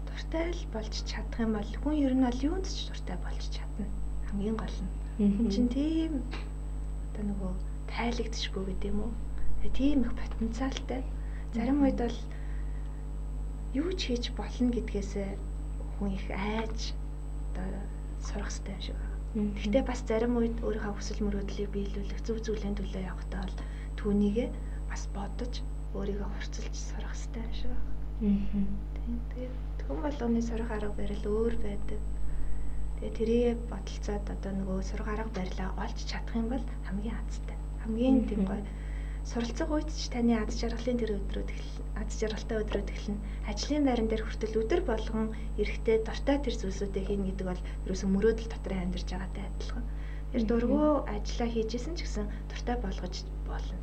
[0.08, 3.86] дуртай л болж чадах юм бол хүн ер нь бол юунд ч дуртай болж чадна.
[4.30, 4.92] Хамгийн гол нь.
[5.22, 6.26] Энд чинь тийм
[7.14, 7.52] одоо нөгөө
[7.94, 9.14] тайлагдчихгүй гэдэг юм уу?
[9.74, 11.02] Тийм их потенциалтай.
[11.54, 12.20] Зарим үед бол
[13.74, 15.30] юу ч хийж болно гэдгээсээ
[15.98, 16.94] хүн их айж
[17.54, 17.86] одоо
[18.22, 19.13] сурах хэрэгтэй юм шиг байна.
[19.34, 23.58] Гэхдээ бас зарим үед өөрийнхөө хүсэл мөрөөдлийг биелүүлэх зөв зүйлийн төлөө явахдаа бол
[23.98, 24.50] түүнийгээ
[24.90, 25.54] бас бодож
[25.98, 27.82] өөрийгөө хурцлж сурах хэрэгтэй байна.
[28.22, 29.18] Тийм.
[29.34, 32.02] Тэгээд хүн болгоны сурах арга барил өөр байдаг.
[33.02, 37.58] Тэгээ тэрийг бодолцоод одоо нөгөө сурах арга барилаа олж чадах юм бол хамгийн азтай.
[37.82, 38.62] Хамгийн тийм гоё
[39.24, 41.50] суралцах үед ч таны ад жаргалын тэр өдрүүд.
[41.96, 43.24] Ад жаргалтай өдрүүд эхэлнэ.
[43.48, 48.52] Ажлын байран дээр хүртэл өдөр болгон эрэхтэй дуртай тэр зүйлсүүдээ хийнэ гэдэг бол ерөөсөө мөрөөдөл
[48.52, 49.86] дотроо амьдарч байгаатай адилхан.
[50.36, 53.16] Тэр дургу ажиллаа хийжсэн ч гэсэн дуртай болгож
[53.48, 53.78] болно.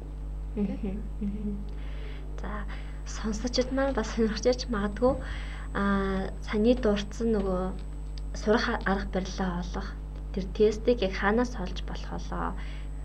[2.41, 2.51] За
[3.07, 5.15] сонсогчд маань бас сонирхож магадгүй
[5.75, 5.83] а
[6.45, 7.63] саний дурдсан нөгөө
[8.35, 9.89] сурах арга барилаа олох
[10.35, 12.53] тэр тестийг яг хаанаас олж болох болоо.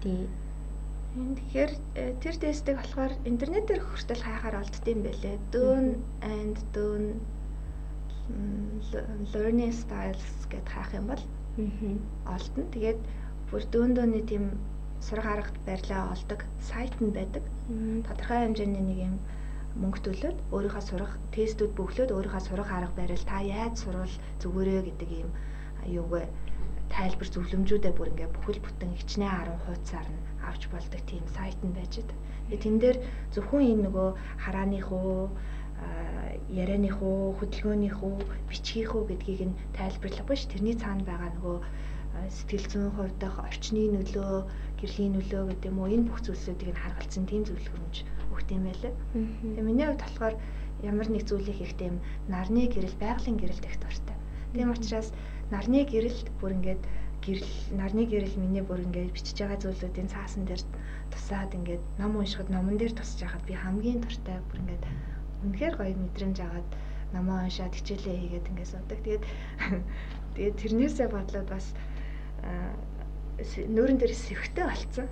[0.01, 0.29] Тий.
[1.15, 5.39] Тэгэхээр э, тэр тестийг болохоор интернетээр хүртэл хайхаар олддсон байлээ.
[5.47, 7.23] Dune and Dune
[9.31, 11.23] learning styles гэд хаах юм бол
[12.27, 12.63] олдно.
[12.75, 12.99] Тэгээд
[13.47, 14.59] бүр дөөндөөний тийм
[14.99, 17.47] сурах арга барилаа олдог сайт нь байдаг.
[18.03, 19.15] Тодорхой хэмжээний нэг юм
[19.79, 25.09] мөнгө төлөөд өөрийнхөө сурах тестүүд бөглөөд өөрийнхөө сурах арга барил та яаж сурвал зүгээрээ гэдэг
[25.23, 25.31] юм
[25.99, 26.27] юугээ
[26.91, 31.75] тайлбар зөвлөмжүүдээ бүр ингээ бүхэл бүтэн хичнээн 10 хуудасаар нь авч болдог тийм сайт нь
[31.77, 32.17] байж байгаа.
[32.45, 32.97] Тэгээ тэн дээр
[33.33, 34.09] зөвхөн энэ нөгөө
[34.43, 35.29] харааных уу
[36.49, 38.15] ярианых уу хөдөлгөөнийх үү
[38.49, 41.57] бичгийнх үү гэдгийг нь тайлбарлахгүй ш тэрний цаана байгаа нөгөө
[42.35, 44.47] сэтгэл зүйн хувьд дах орчны нөлөө
[44.79, 47.95] гэрлийн нөлөө гэдэг юм уу энэ бүх зүйлсүүдийг нь харгалзсан тийм зөвлөгөмж
[48.33, 48.93] өгт юм байлаа.
[49.13, 50.35] Тэгээ миний хувьд болохоор
[50.89, 51.97] ямар нэг зүйлийг хийхдээ юм
[52.31, 54.17] нарны гэрэл байгалийн гэрэлт их дуртай.
[54.53, 55.09] Тийм учраас
[55.51, 56.81] нарны гэрэлт бүр ингээд
[57.25, 60.61] гэрэл нарны гэрэл миний бүр ингээд бичиж байгаа зүйлүүдийн цаасан дээр
[61.11, 64.83] тусаад ингээд ном уншихад номон дээр тусаж байхад би хамгийн дуртай бүр ингээд
[65.45, 66.69] үнэхээр гоё мэдрэмж аваад
[67.13, 68.99] номоо уншаад хичээлээ хийгээд ингээд суудаг.
[69.03, 69.23] Тэгээд
[70.35, 71.65] тэгээд тэрнээсээ бодлоод бас
[73.75, 75.07] нүүрэн дээр сэвхтэй болцсон.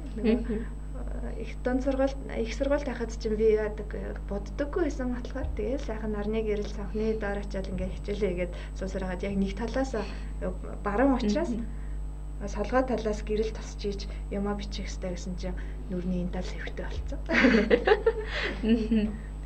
[1.39, 3.89] Их дунд сургууль их сургууль байхад чинь би яадаг
[4.30, 9.36] боддоггүй байсан болохоор тэгээд сайхан нарны гэрэл цавхны доор очиад ингээд хичээлээ хийгээд суусраад яг
[9.38, 9.93] нэг талаас
[10.84, 11.51] баруун учраас
[12.47, 15.57] солгой талаас гэрэл тосч ийж юмаа бичих хэрэгтэй гэсэн чинь
[15.89, 17.19] нүрний энэ тал сэвхтэй болцсон.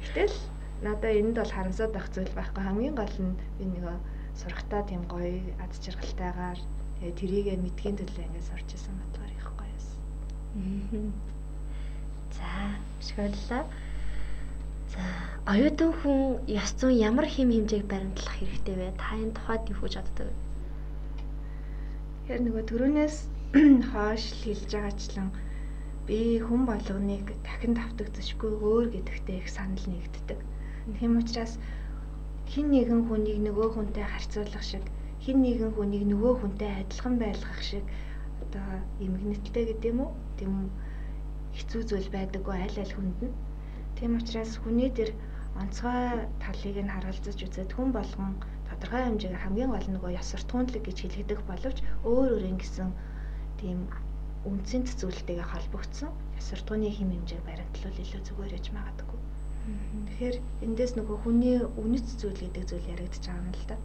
[0.02, 0.36] Гэтэл
[0.82, 3.86] надаа энд бол харамсаад байх зүйл байхгүй хамгийн гол нь би нэг
[4.38, 6.60] сурахтаа тийм гоё ад жаргалтайгаар
[7.02, 9.98] тэгээ тэрийгэ мэдхийн төлөө ингээд сурч исэн батгаар их гоё байсан.
[12.38, 12.50] За,
[13.02, 13.64] шгөөрлөө.
[14.94, 15.02] За,
[15.50, 18.94] оюутан хүн ёс зүйн ямар хэм хэмжээг баримтлах хэрэгтэй вэ?
[19.02, 20.47] Та энэ тухайд юу гэж боддог вэ?
[22.28, 23.18] Тэгэхээр нөгөө төрөнөөс
[23.96, 25.28] хойш хэлж байгаачлан
[26.08, 30.36] би хүн болгоныг дахин давтагдчихгүй өөр гэдэгтээ их санал нэгддэг.
[31.00, 31.56] Тийм учраас
[32.52, 34.84] хин нэгэн хүнийг нөгөө хүнтэй харьцуулах шиг,
[35.24, 37.88] хин нэгэн хүнийг нөгөө хүнтэй адилхан байлгах шиг
[38.44, 38.68] одоо
[39.00, 40.12] эмгэнэттэй гэдэг юм уу?
[40.36, 40.68] Тийм
[41.56, 43.36] хэцүү зүйл байдаггүй аль аль хүнд нь.
[43.96, 45.16] Тийм учраас хүний тэр
[45.56, 48.36] онцгой талыг нь харуулж үзээд хүн болгон
[48.78, 52.90] тодорхой хэмжээгээр хамгийн гол нөгөө ёс суртахуунлаг гэж хэлэгдэх боловч өөр өөрийн гэсэн
[53.58, 53.90] тийм
[54.46, 59.20] үндсийн цэцүүлэлтэйгээ холбогдсон ёс суртахууны хэм хэмжээг баримтлал илүү зүгээр яж магадгүй.
[60.08, 63.78] Тэгэхээр эндээс нөгөө хүний үнэт зүйл гэдэг зүйл яригдчих байгаа юм л да.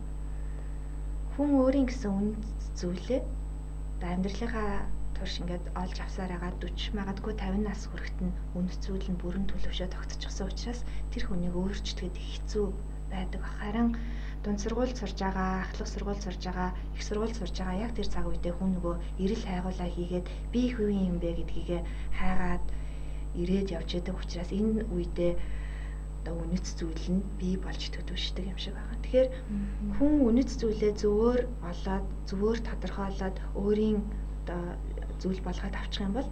[1.34, 2.44] Хүн өөрийн гэсэн үнэт
[2.78, 3.20] зүйлээ
[4.12, 4.86] амьдралынхаа
[5.16, 9.46] турш ингээд олж авсаар байгаа 40 магадгүй 50 нас хүрэхт нь үнэт зүйл нь бүрэн
[9.48, 10.80] төлөвшөө тогтчихсон учраас
[11.10, 12.66] тэр хүнийг өөрчлөхөд хэцүү
[13.10, 13.42] байдаг.
[13.58, 13.88] Харин
[14.42, 18.26] дунд сургууль сурж байгаа, ахлах сургууль сурж байгаа, их сургууль сурж байгаа яг тэр цаг
[18.26, 21.78] үедээ хүн нөгөө эрэл хайгуулаа хийгээд би их юу юм бэ гэдгийгэ
[22.18, 22.64] хайгаад
[23.38, 25.32] ирээд явж байгаа учраас энэ үедээ
[26.22, 28.98] одоо үнэт зүйл нь бий болж төдөвшдөг юм шиг байна.
[29.06, 29.28] Тэгэхээр
[29.98, 31.40] хүн үнэт зүйлээ зөвөр
[31.70, 33.98] олоод, зөвөр тодорхойлоод өөрийн
[34.42, 34.62] одоо
[35.22, 36.28] зүйл болгоод авчих юм бол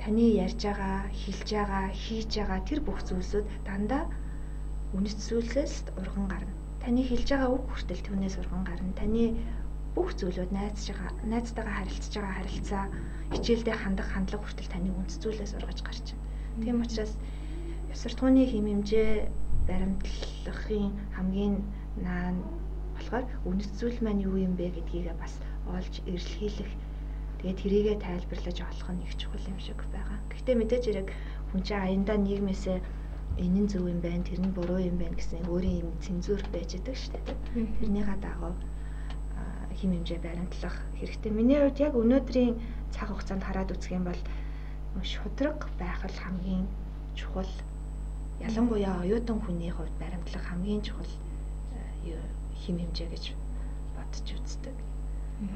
[0.00, 4.04] таны ярьж байгаа, хэлж байгаа, хийж байгаа тэр бүх зүйлсүүд дандаа
[4.96, 8.94] үнэт зүйлээс урган гарна таны хэлж байгаа үг хүртэл түүнээс урган гарна.
[8.94, 9.34] Таны
[9.98, 12.84] бүх зүйлүүд найзж байгаа, найзтайгаа харилцаж байгаа харилцаа,
[13.34, 16.62] хичээлдээ хандах хандлага хүртэл таны үндэс зүйлээс ургаж гарч байна.
[16.62, 17.12] Тийм учраас
[17.90, 19.10] ёс суртахууны хэм хэмжээ
[19.66, 21.54] баримтлахын хамгийн
[21.98, 22.46] наан
[22.94, 26.70] болохоор үндэс зүйл маань юу юм бэ гэдгийг бас олж эрэлхийлэх
[27.42, 30.22] тэгээд тэрийгэ тайлбарлаж олох нь их чухал юм шиг байгаа.
[30.30, 31.08] Гэхдээ мэдээж хэрэг
[31.50, 32.78] хүн чинь аяндаа нийгмээсээ
[33.36, 36.72] энэ нь зөв юм байна, тэр нь буруу юм байна гэсэн өөрийн юм цензур байж
[36.80, 37.36] байгаа шүү дээ.
[37.78, 38.54] Тэрнийхээ дагуу
[39.76, 41.32] хим хэмжээ баримтлах хэрэгтэй.
[41.32, 42.56] Миний хувьд яг өнөөдрийн
[42.90, 44.20] цаг хугацаанд хараад үзэх юм бол
[45.04, 46.64] шудраг байх л хамгийн
[47.12, 47.52] чухал.
[48.40, 51.12] Ялангуяа оюутан хүний хувьд баримтлах хамгийн чухал
[52.64, 53.24] хим хэмжээ гэж
[53.96, 54.76] бодож үздэг.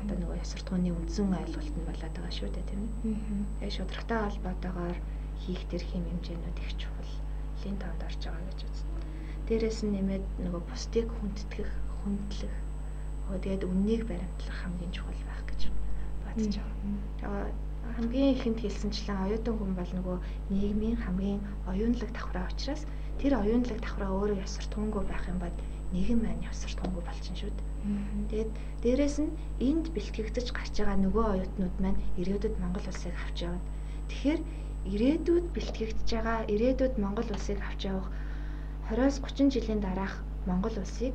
[0.05, 3.65] Одоо нөгөө яс суртахууны үндсэн ойлголт нь болоод байгаа шүү дээ тийм ээ.
[3.65, 4.99] Яг шудрагтай холбоотойгоор
[5.41, 7.00] хийх тэр хим хэмжээнүүд их чухал
[7.63, 8.89] лийн тавд орж байгаа гэж үзсэн.
[9.47, 11.71] Дээрээс нь нэмээд нөгөө бусдыг хүндэтгэх,
[12.03, 12.57] хүндлэх.
[13.27, 15.61] Нөгөө тэгээд үннийг баримтлах хамгийн чухал байх гэж
[16.25, 17.51] бодож байгаа.
[17.97, 20.17] хамгийн ихэнд хэлсэнчлэн оюутан хүн бол нөгөө
[20.53, 22.83] нийгмийн хамгийн оюунлаг давхраа учраас
[23.19, 25.57] тэр оюунлаг давхраа өөрөө ясвартгүйгүй байх юм бол
[25.95, 27.69] нийгэм маань ясвартгүйгүй болчихно шүү дээ.
[28.31, 28.51] Тэгээд
[28.83, 33.65] дээрэс нь энд бэлтгэгдэж гарч байгаа нөгөө оюутнууд маань ирээдүйд Монгол улсыг авч явна.
[34.11, 34.41] Тэгэхээр
[34.89, 38.09] ирээдүйд бэлтгэгдэж байгаа ирээдүйд Монгол улсыг авч явах
[38.89, 41.15] 20-30 жилийн дараах Монгол улсыг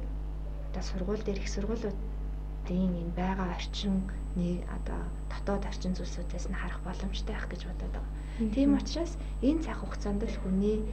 [0.69, 4.05] одоо сургууль дээр их сургуулиудын энэ байгаа орчин
[4.37, 5.01] нэг одоо
[5.31, 8.13] дотоод орчин зүйлсүүдээс нь харах боломжтой байх гэж бодоод байгаа.
[8.53, 10.83] Тийм учраас энэ цаг хугацаанд л хүний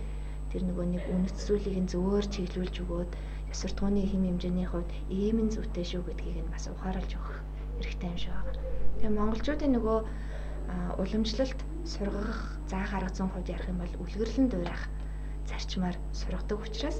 [0.50, 3.10] тэр нөгөө нэг үнэт зүйлийг нь зөвөр чиглүүлж өгөөд
[3.52, 7.36] ясвартгууны хэм хэмжээний хувьд ийм нь зүйтэй шүү гэдгийг нь бас ухааруулж өгөх
[7.82, 8.56] хэрэгтэй юм шиг байна.
[8.96, 9.98] Тэгээ монголчуудын нөгөө
[11.02, 14.82] уламжлалт сургах заа гаргацсан хувьд ярих юм бол үлгэрлэн дуурайх
[15.48, 16.98] зарчмаар сургадаг учраас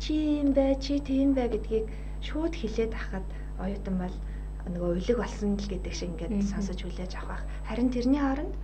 [0.00, 1.86] чи юм бэ чи тийм бэ гэдгийг
[2.24, 3.26] шууд хилээд ахад
[3.60, 4.16] оюутан бол
[4.68, 7.44] нөгөө улиг болсон л гэдэг шиг ингээд сонсож хүлээж авах.
[7.68, 8.54] Харин тэрний оронд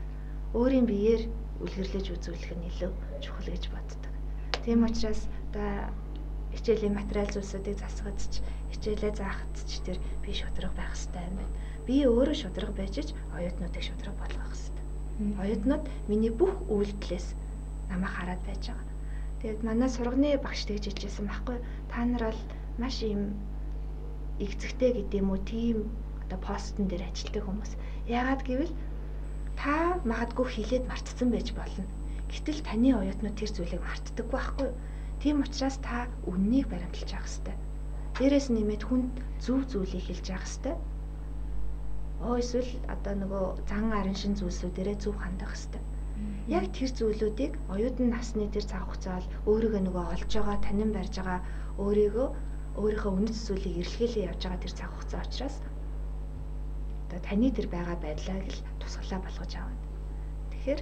[0.52, 1.22] өөрийн биеэр
[1.60, 2.92] үлгэрлэж үзүүлэх нь илүү
[3.24, 4.12] чухал гэж боддог.
[4.64, 5.92] Тийм учраас одоо
[6.52, 11.56] хичээлийн материал зүйлсүүдийг засахад ч хичээлээ заахад ч тэр би шудраг байх хэрэгтэй юм байна.
[11.86, 14.84] Би өөрөө шудраг байж ч оюутнуудыг шудраг болгох хэрэгтэй.
[15.42, 17.26] Оюутнууд миний бүх үйлдэлээс
[17.90, 18.94] намайг хараад байж байгаа.
[19.40, 21.58] Тэгээд манай сурганы багш тэгж хэлжсэн байхгүй
[21.92, 22.42] та нар бол
[22.82, 23.38] маш юм
[24.42, 25.78] игцэгтэй гэдэг юм уу тийм
[26.26, 27.72] одоо постн дээр ажилтдаг хүмүүс.
[28.10, 28.74] Яагаад гэвэл
[29.54, 31.86] та магадгүй хилээд мартцсан байж болно.
[32.26, 34.76] Гэтэл таны оюутнууд тэр зүйлийг мартдаггүй байхгүй юу?
[35.22, 37.56] Тийм учраас та үннийг баримталж явах хэрэгтэй.
[38.18, 40.74] Дээрээс нэмээд хүнд зөв зүйлийг хэлж явах хэрэгтэй.
[42.24, 45.82] Оо эсвэл одоо нөгөө зан арын шин зүйлсүүдэрээ зөв хандах хэрэгтэй.
[46.48, 51.14] Яг тэр зүйлүүдийг оюутан насны тэр цаг хугацаа бол өөрийгөө нөгөө олж байгаа, танин барьж
[51.20, 51.40] байгаа
[51.76, 52.28] өөрийгөө
[52.80, 55.56] өөрийнхөө үнэт зүйлийг эрэлхийлээ явж байгаа тэр цаг хугацаа учраас
[57.04, 59.80] одоо таны тэр байгаа байдлааг л тусгалаа болгож авна.
[60.50, 60.80] Тэгэхээр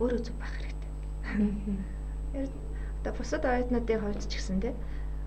[0.00, 0.92] өөрөө зүг байх хэрэгтэй.
[3.00, 4.76] Одоо бусад оюутнуудын хувьд ч гэсэн тийм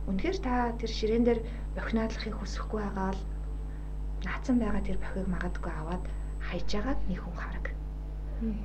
[0.09, 1.39] үнэхээр та тэр ширээн дээр
[1.77, 3.21] бохинаадлахыг хүсэхгүй байгаа бол
[4.27, 6.03] наацсан байгаа тэр бохиг магадгүй аваад
[6.47, 7.65] хайж байгааг нэг хүн хараг.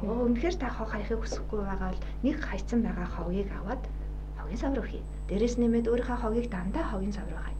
[0.07, 3.83] Оо үнэхээр та хог хаяхыг хүсэхгүй байгаа бол нэг хайцсан байгаа хогийг аваад
[4.39, 5.03] хогийн сав руу хий.
[5.29, 7.57] Дээрээс нэмээд өөрийнхөө хогийг дандаа хогийн сав руу хай.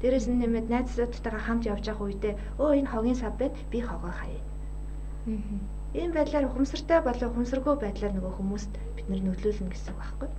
[0.00, 4.12] Дээрээс нь нэмээд найзуудтайгаа хамт явж байгаа үедээ өө энэ хогийн сав байд би хогоо
[4.16, 4.42] хаяа.
[6.00, 10.30] Ийм байдлаар ухамсартай болоо ухамсаргүй байдлаар нөгөө хүмүүст бид нар нөлөөлнө гэсэн үг байхгүй.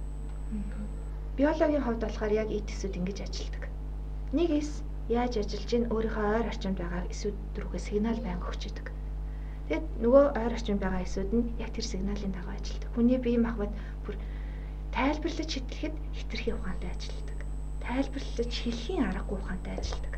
[1.38, 3.64] Биологийн хувьд болохоор яг эд эсүүд ингэж ажилладаг.
[4.34, 4.82] Нэг эс
[5.12, 8.88] яаж ажиллаж ийн өөрийнхөө ойр орчимд байгаа эсүүд рүүгээ сигнал байнга өгч идэг.
[9.68, 12.90] Тэгэд нөгөө ойр орчимд байгаа эсүүд нь яг тэр сигналын дагуу ажилладаг.
[12.96, 13.72] Хүний бие махбод
[14.04, 14.16] бүр
[14.96, 17.40] тайлбарлаж хитгэхэд хитрхи ухаантай ажилладаг.
[17.84, 20.14] Тайлбарлаж хэлхийн аргагүй ухаантай ажилладаг.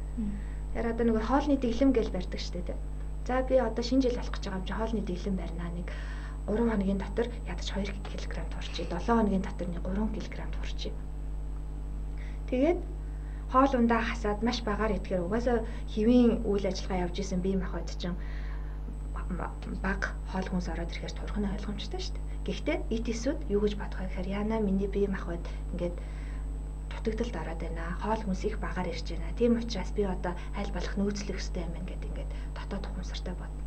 [0.74, 2.80] Тэгэхээр одоо нөгөө хоолны дэглэм гэж барьдаг шүү дээ.
[3.30, 5.88] За би одоо шинэ жил болох гэж байгаа юм чи хоолны дэглэм барьнаа нэг
[6.50, 8.86] 3 хоногийн дотор ядаж 2 кг турчий.
[8.90, 10.94] 7 хоногийн дотор нэг 3 кг турчий.
[12.50, 12.80] Тэгээд
[13.54, 15.62] хоол ундаа хасаад маш багаар идэхээр угаасаа
[15.94, 18.18] хэвийн үйл ажиллагаа явж исэн бие махбод чинь
[19.86, 20.02] баг
[20.34, 22.26] хоол хүнс ороод ирэхээр турах нь ойлгомжтой шүү дээ.
[22.50, 25.96] Гэхдээ эд эсүүд юу гэж бодох вэ гэхээр яана миний бие махбод ингээд
[26.90, 27.86] дутагдалд ороод байна.
[28.02, 29.38] Хоол хүнс их багаар ирж байна.
[29.38, 33.62] Тийм учраас би одоо аль болох нөөцлөх хэрэгтэй юм байна гэд ингээд дотоод ухамсартай бодно.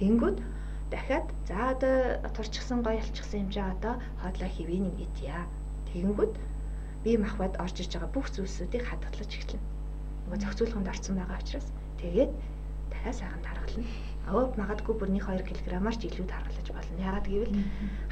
[0.00, 0.38] Тэнгүүд
[0.88, 1.96] дахиад за одоо
[2.32, 5.44] турчсан гоё ялчихсан юм чи одоо хоолой хэвийн юм идья.
[5.92, 6.32] Тэгэнгүүт
[7.04, 9.62] бие махбод орж иж байгаа бүх зүйлсүүдийг хадгалж эхэлнэ.
[10.26, 11.68] Нөгөө зохицуулганд орсон байгаа учраас
[12.00, 12.32] тэгээд
[12.90, 13.84] дахиад сайхан таргална
[14.28, 17.00] өө магадгүй бүр 1-2 кг-аар ч илүү таргалж болно.
[17.00, 17.56] Ягаад гэвэл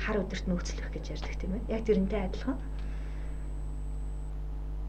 [0.00, 1.68] хар өдөрт нөөцлөх гэж ярьдаг тийм ээ.
[1.76, 2.56] Яг тэрнтэй адилхан.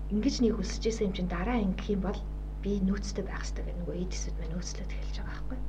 [0.08, 2.20] Ингиж нэг өсөж исэн юм чинь дараа ингэх юм бол
[2.64, 5.60] би нөөцтэй байх хэрэгтэй гэх нөгөө эдисэд мань нөөцлөд эхэлж байгаа байхгүй.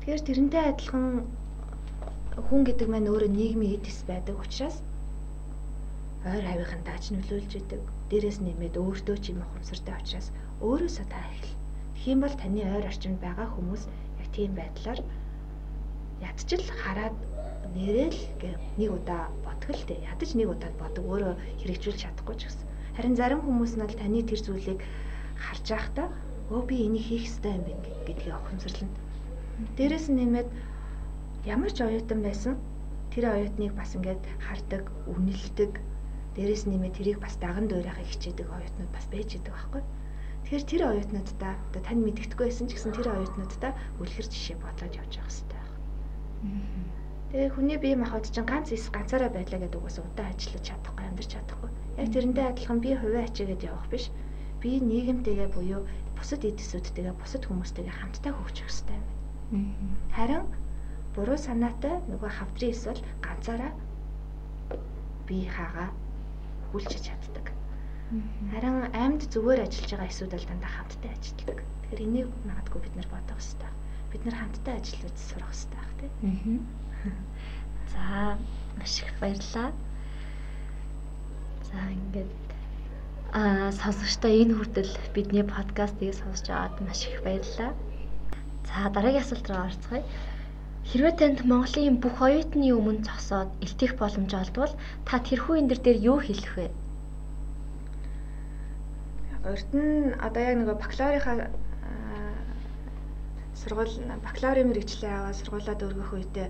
[0.00, 1.04] Тэгэхээр тэрнтэй адилхан
[2.48, 4.80] хүн гэдэг маань өөрөө нийгмийн эдис байдаг учраас
[6.26, 7.82] ойр хавийнхын дач нөлөөлж идэг.
[8.10, 10.32] Дээрээс нэмээд өөртөө ч юм ухамсартай учраас
[10.64, 11.58] өөрөөсөө та эхэл
[12.04, 13.82] Тийм бол таны ойр орчимд байгаа хүмүүс
[14.22, 15.00] яг тийм байдлаар
[16.22, 17.16] ядчил хараад
[17.74, 22.66] нэрэл гэ нэг удаа бодгол тэ ядаж нэг удаад бодог өөрөө хэрэгжүүлж чадахгүй ч гэсэн.
[22.96, 24.80] Харин зарим хүмүүс нь л таны тэр зүйлийг
[25.42, 26.08] харж байхдаа
[26.54, 28.94] өө би энийг хийх ёстой юм байна гэдгийг ухамсарлана.
[29.76, 30.48] Дээрээс нь нэмээд
[31.50, 32.54] ямар ч оюутан байсан
[33.10, 35.72] тэр оюутныг бас ингээд хардаг, үнэлдэг.
[36.38, 39.82] Дээрээс нэмээд тэрийг бас даган дуурайхыг хичээдэг оюутнууд бас байж идэг байхгүй.
[40.46, 45.12] Тэгэхээр тэр оюутнуудаа одоо тань мэддэхгүй байсан ч гэсэн тэр оюутнуудаа үлгэр жишээ бодлоод явж
[45.18, 45.74] явах хэрэгтэй байна.
[47.34, 51.30] Тэгээ хүний бие махбод чинь ганц эс ганцаараа байлаа гэдэг угсаа удаан ажиллаж чадахгүй амьдарч
[51.34, 51.70] чадахгүй.
[51.98, 54.04] Яг тэрнтэй адилхан би хувийн ачаагээд явах биш.
[54.62, 55.82] Би нийгэмтэйгээ буюу
[56.16, 59.04] бусад эд эсүүдтэйгээ бусад хүмүүстэйгээ хамтдаа хөгжих хэрэгтэй юм.
[60.14, 60.46] Харин
[61.18, 63.72] буруу санаатай нөгөө хавдрын эсвэл ганцаараа
[65.26, 65.90] бие хаагаа
[66.72, 67.46] хүлчиж чаддаг.
[68.52, 71.58] Харин амьд зүгээр ажиллаж байгаа бол дандаа хамтдаа ажилладаг.
[71.60, 73.72] Тэгэхээр энийг магадгүй бид нар бодох хэрэгтэй.
[74.12, 76.60] Бид нар хамтдаа ажиллаж сурах хэрэгтэй байх тийм.
[77.92, 78.38] За
[78.78, 79.70] маш их баярлалаа.
[81.68, 82.32] За ингээд
[83.36, 87.76] аа сонсогчдоо энэ хүртэл бидний подкастыг сонсож аваад маш их баярлалаа.
[88.68, 90.04] За дараагийн асуулт руу орцгоё.
[90.88, 94.72] Хэрвээ танд Монголын бүх оюутны өмнө зогсоод илтгэх боломж олдвол
[95.04, 96.66] та тэрхүү энэ дээр юу хэлэх вэ?
[99.52, 101.36] Урд нь одоо яг нөгөө бакалаврынхаа
[103.60, 106.48] сургууль бакалаврын мэрэгчлээ аваад сургуулаад өргөх үедээ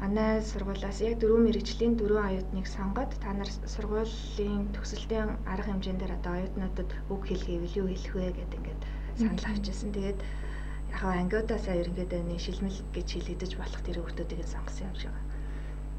[0.00, 6.16] манай сургуулиас яг дөрвөн мэрэгжлийн дөрвөн оюутныг сонгоод та нар сургуулийн төгсөлтийн арга хэмжээнд дээр
[6.18, 8.82] одоо оюутнуудад үг хэлгээвэл юу хэлэх вэ гэдэг ингээд
[9.20, 9.90] санал авчихсан.
[9.96, 10.18] Тэгээд
[10.96, 15.28] яг ангиудаасаа ерөнхийдөө нэг шилмэл гэж хэлэгдэж болох тэр хүмүүсийг сонгосон юм шиг байна.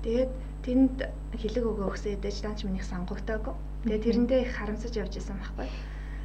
[0.01, 0.31] Тэгээд
[0.65, 0.97] тэнд
[1.37, 3.53] хэлэг өгөө өгсөйдэж данч минийх сонгогдоогүй.
[3.85, 5.69] Тэгээд тэрэндээ их харамсаж явж исэн байхгүй.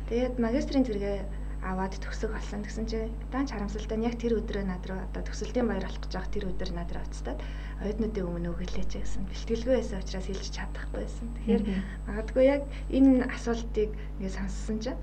[0.09, 1.19] Тэгээд магистрийн зэрэгээ
[1.63, 2.65] аваад төгсөх болсон.
[2.65, 6.13] Тэгсэн чинь даанч харамсалтай нь яг тэр өдрөө над руу одоо төгсөлтийн баяр болох гэж
[6.17, 7.39] байгаа тэр өдөр над руу уцтаад
[7.87, 9.23] оюутнуудын өмнө өгөлээч гэсэн.
[9.31, 11.29] Бэлтгэлгүй байсан учраас хэлж чадахгүй байсан.
[11.39, 11.63] Тэгэхээр
[12.11, 15.01] магадгүй яг энэ асуултыг ингээ сонссон чинь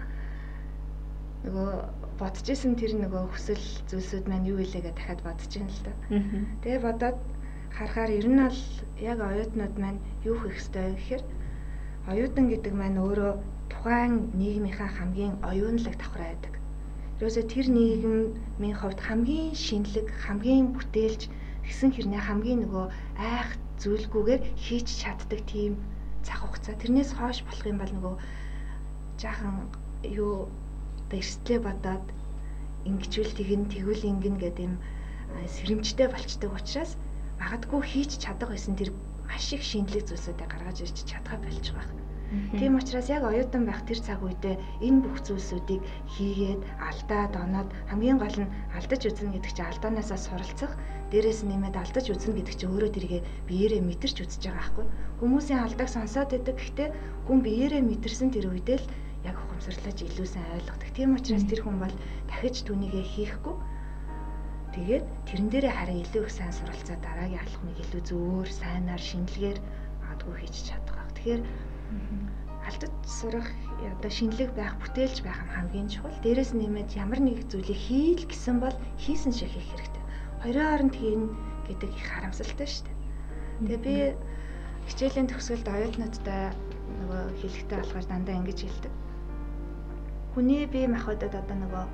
[1.44, 1.70] нөгөө
[2.20, 5.94] бодож исэн тэр нөгөө хүсэл зүйлсүүд маань юу илээ гэж дахиад бодож ин л да.
[6.64, 7.18] Тэгээ бодоод
[7.72, 8.62] харахаар ер нь бол
[9.00, 11.24] яг оюутнууд маань юу хийх ёстой гэхээр
[12.12, 13.34] оюутан гэдэг маань өөрөө
[13.72, 16.54] тухайн нийгмийнхаа хамгийн оюунлаг давхраа байдаг.
[17.20, 21.22] Ерөөсөө тэр нийгмийн хувьд хамгийн шинэлэг, хамгийн бүтээлч
[21.68, 22.86] гэсэн хэрнээ хамгийн нөгөө
[23.16, 25.80] айх зүйлгүйгээр хийж чаддаг тийм
[26.26, 26.76] цаг хугацаа.
[26.76, 28.16] Тэрнээс хойш болох юм бол нөгөө
[29.22, 29.56] жаахан
[30.04, 30.52] юу
[31.18, 32.06] эрсдлээ бодоод
[32.90, 34.76] ингэчүүл тэгэн тэгвэл ингэн гэдэг юм
[35.56, 36.98] сэрэмжтэй болчдөг учраас
[37.42, 38.92] магадгүй хийж чадах байсан тэр
[39.30, 41.98] маш их шинэлэг зүйлсүүдээ гаргаж ирж чадхаа болж байгаа.
[42.30, 45.82] Тийм учраас яг оюутан байх тэр цаг үедээ энэ бүх зүйлсүүдийг
[46.14, 50.74] хийгээд алдаа доноод хамгийн гол нь алдаж үзнэ гэдэг чинь алдаанаасаа суралцах
[51.10, 54.86] дээрээс нэмээд алдаж үзнэ гэдэг чинь өөрөө тэргээ биеэрээ мэдэрч үзэж байгаа байхгүй
[55.26, 56.56] хүмүүсийн алдааг сонсоод байдаг.
[56.62, 56.90] Гэхдээ
[57.26, 58.86] хүн биеэрээ мэдэрсэн тэр үедээ л
[59.28, 61.96] яг ухамсарлаж илүү сайн ойлгодог тийм учраас тэр хүн бол
[62.30, 63.56] дахиж түүнийгээ хийхгүй
[64.76, 69.60] тэгээд тэрэн дээрээ харин илүү их сайн суралцаад дараагийн алхмыг илүү зөвөр сайнаар шинэлгээр
[70.10, 71.00] магадгүй хийж чадах.
[71.20, 71.42] Тэгэхээр
[72.66, 73.48] алдаж сурах
[73.82, 76.16] одоо шинэлэг байх, бүтээлж байх нь хамгийн чухал.
[76.24, 80.04] Дээрээс нэмээд ямар нэг зүйлийг хийл гэсэн бол хийсэн шиг хийх хэрэгтэй.
[80.42, 81.24] Хоёрын хооронд хийн
[81.68, 82.98] гэдэг их харамсалтай шүү дээ.
[83.60, 83.96] Тэгээ би
[84.90, 86.42] хичээлийн төгсгөлд оюутнуудтай
[87.04, 88.94] нөгөө хэлэхтэй болохоор дандаа ингэж хэлдэг.
[90.34, 91.86] Хүний бие махбодод одоо нөгөө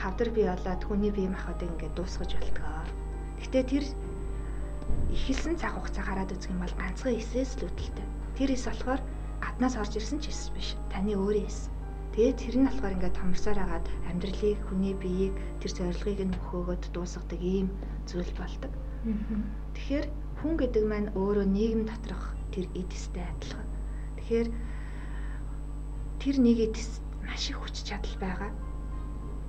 [0.00, 2.84] хавдар бие болоод хүний бие махбодыг ингээд дуусгаж болтгоо.
[3.40, 3.84] Гэхдээ тэр
[5.12, 8.06] ихэлсэн цаг хугацаа хараад үзэх юм бол ганцхан эсээс л үүдэлтэй.
[8.36, 9.00] Тэр эс болохоор
[9.40, 10.76] гаднаас орж ирсэн ч эс биш.
[10.92, 11.72] Таны өөрийн эс.
[12.12, 15.32] Тэгээд тэр нь болохоор ингээд томрсоор агаад амьдралыг, хүний биеийг,
[15.64, 17.72] тэр зорилгыг нь мөхөөгөөд дуусгадаг ийм
[18.04, 18.72] зүйл болдог.
[19.72, 20.06] Тэгэхээр
[20.44, 23.68] хүн гэдэг маань өөрөө нийгэм доторх тэр эдистэй адилхан.
[24.20, 24.48] Тэгэхээр
[26.22, 28.54] тэр нэг эдис маш их хүч чадал байгаа.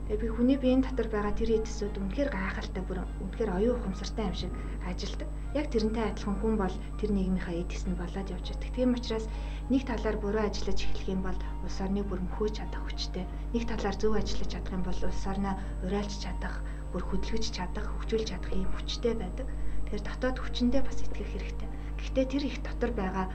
[0.10, 4.34] Тэгээ би хүний биеийн дотор байгаа тэр эдисүүд үнэхээр гайхалтай бүр үнэхээр оюун ухамсартай юм
[4.34, 5.30] шиг ажилдаг.
[5.54, 8.74] Яг тэрнтэй адилхан хүн бол тэр нийгмийнхаа эдис нь болоод явж байдаг.
[8.74, 9.30] Тийм учраас
[9.70, 13.26] нэг талаар буруу ажиллаж эхлэх юм бол улс орныг бүр мөхөөж чадах хүчтэй.
[13.54, 15.56] Нэг талаар зөв ажиллаж чадах юм бол улс орноо
[15.86, 16.56] уриалж чадах,
[16.90, 19.46] бүр хөдөлгөж чадах, хөгжүүлж чадах юм хүчтэй байдаг.
[19.94, 21.70] Тэгэхээр дотоод хүчиндээ бас итгэх хэрэгтэй.
[22.02, 23.26] Гэхдээ тэр их дотор байгаа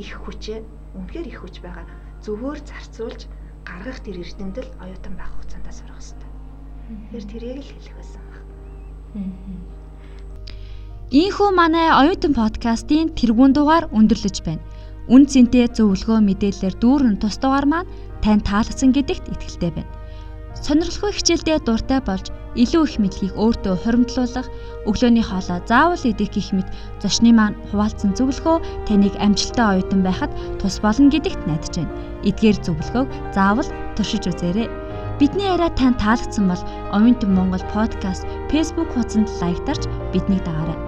[0.00, 0.64] их хүчээ
[0.96, 1.84] үнэхээр их хүч байгаа.
[2.20, 3.26] Зөвхөр зарцуулж
[3.64, 6.30] гаргах тэр эрдэмтэл оюутан байх хугацаанд сурах хэрэгтэй.
[7.10, 8.42] Тэр тэрийг л хэлэх байсан баг.
[11.10, 14.62] Ийхүү манай оюутан подкастын тэргуун дугаар өндөрлөж байна.
[15.10, 17.90] Үн цэнтэй зөвлөгөө мэдээлэлээр дүүрэн тус дугаар маань
[18.22, 19.90] тань таалагдсан гэдэгт итгэлтэй байна.
[20.54, 24.48] Сонирхолтой хичээлдээ дуртай болж илүү их мэдлэгийг өөртөө хуримтлуулах,
[24.88, 26.68] өглөөний хоолоо заавал идэх гэх мэт
[27.02, 28.56] зочны маань хуваалцсан зөвлөгөө
[28.90, 31.94] таныг амжилттай оюутан байхад тус болно гэдэгт найдаж байна.
[32.26, 34.68] Эдгээр зөвлөгөөг заавал туршиж үзээрэй.
[35.20, 36.62] Бидний яриа тань таалагдсан бол
[36.96, 40.78] Оюутан Монгол подкаст Facebook хуудсанд лайктарч биднийг дагаарай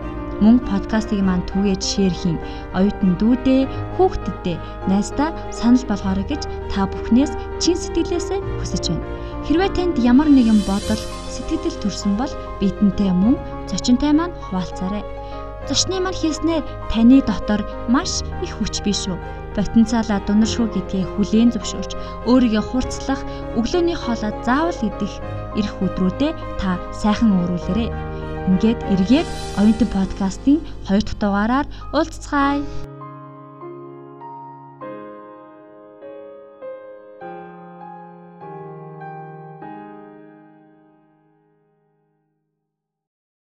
[0.42, 2.38] мөн подкастыг маань түгээд шеэр хийн.
[2.74, 3.62] Оюутан дүүдээ,
[3.94, 4.56] хүүхдэдээ,
[4.90, 6.42] найздаа санал болгоорой гэж
[6.74, 7.32] та бүхнээс
[7.62, 9.06] чин сэтгэлээсээ хүсэж байна.
[9.46, 13.38] Хэрвээ танд ямар нэгэн бодол, сэтгэл төрсөн бол бидэнтэй мөн
[13.70, 15.06] зочинтой маань хуваалцаарай.
[15.70, 19.18] Зочны маань хийснээр таны дотор маш их хүч биш үү?
[19.56, 21.92] потенциалаа дунаршгүй гэдгээ хүлээн зөвшөөрч
[22.30, 23.20] өөрийгөө хурцлах,
[23.58, 25.12] өглөөний хоолой заавал идэх
[25.60, 28.11] эрх өдрүүдэд та сайхан өөрүүлээрэй.
[28.50, 29.28] Ингээд эргээд
[29.60, 30.58] оюутан подкастын
[30.90, 32.91] 2 дахь дугаараар уулзцгаая.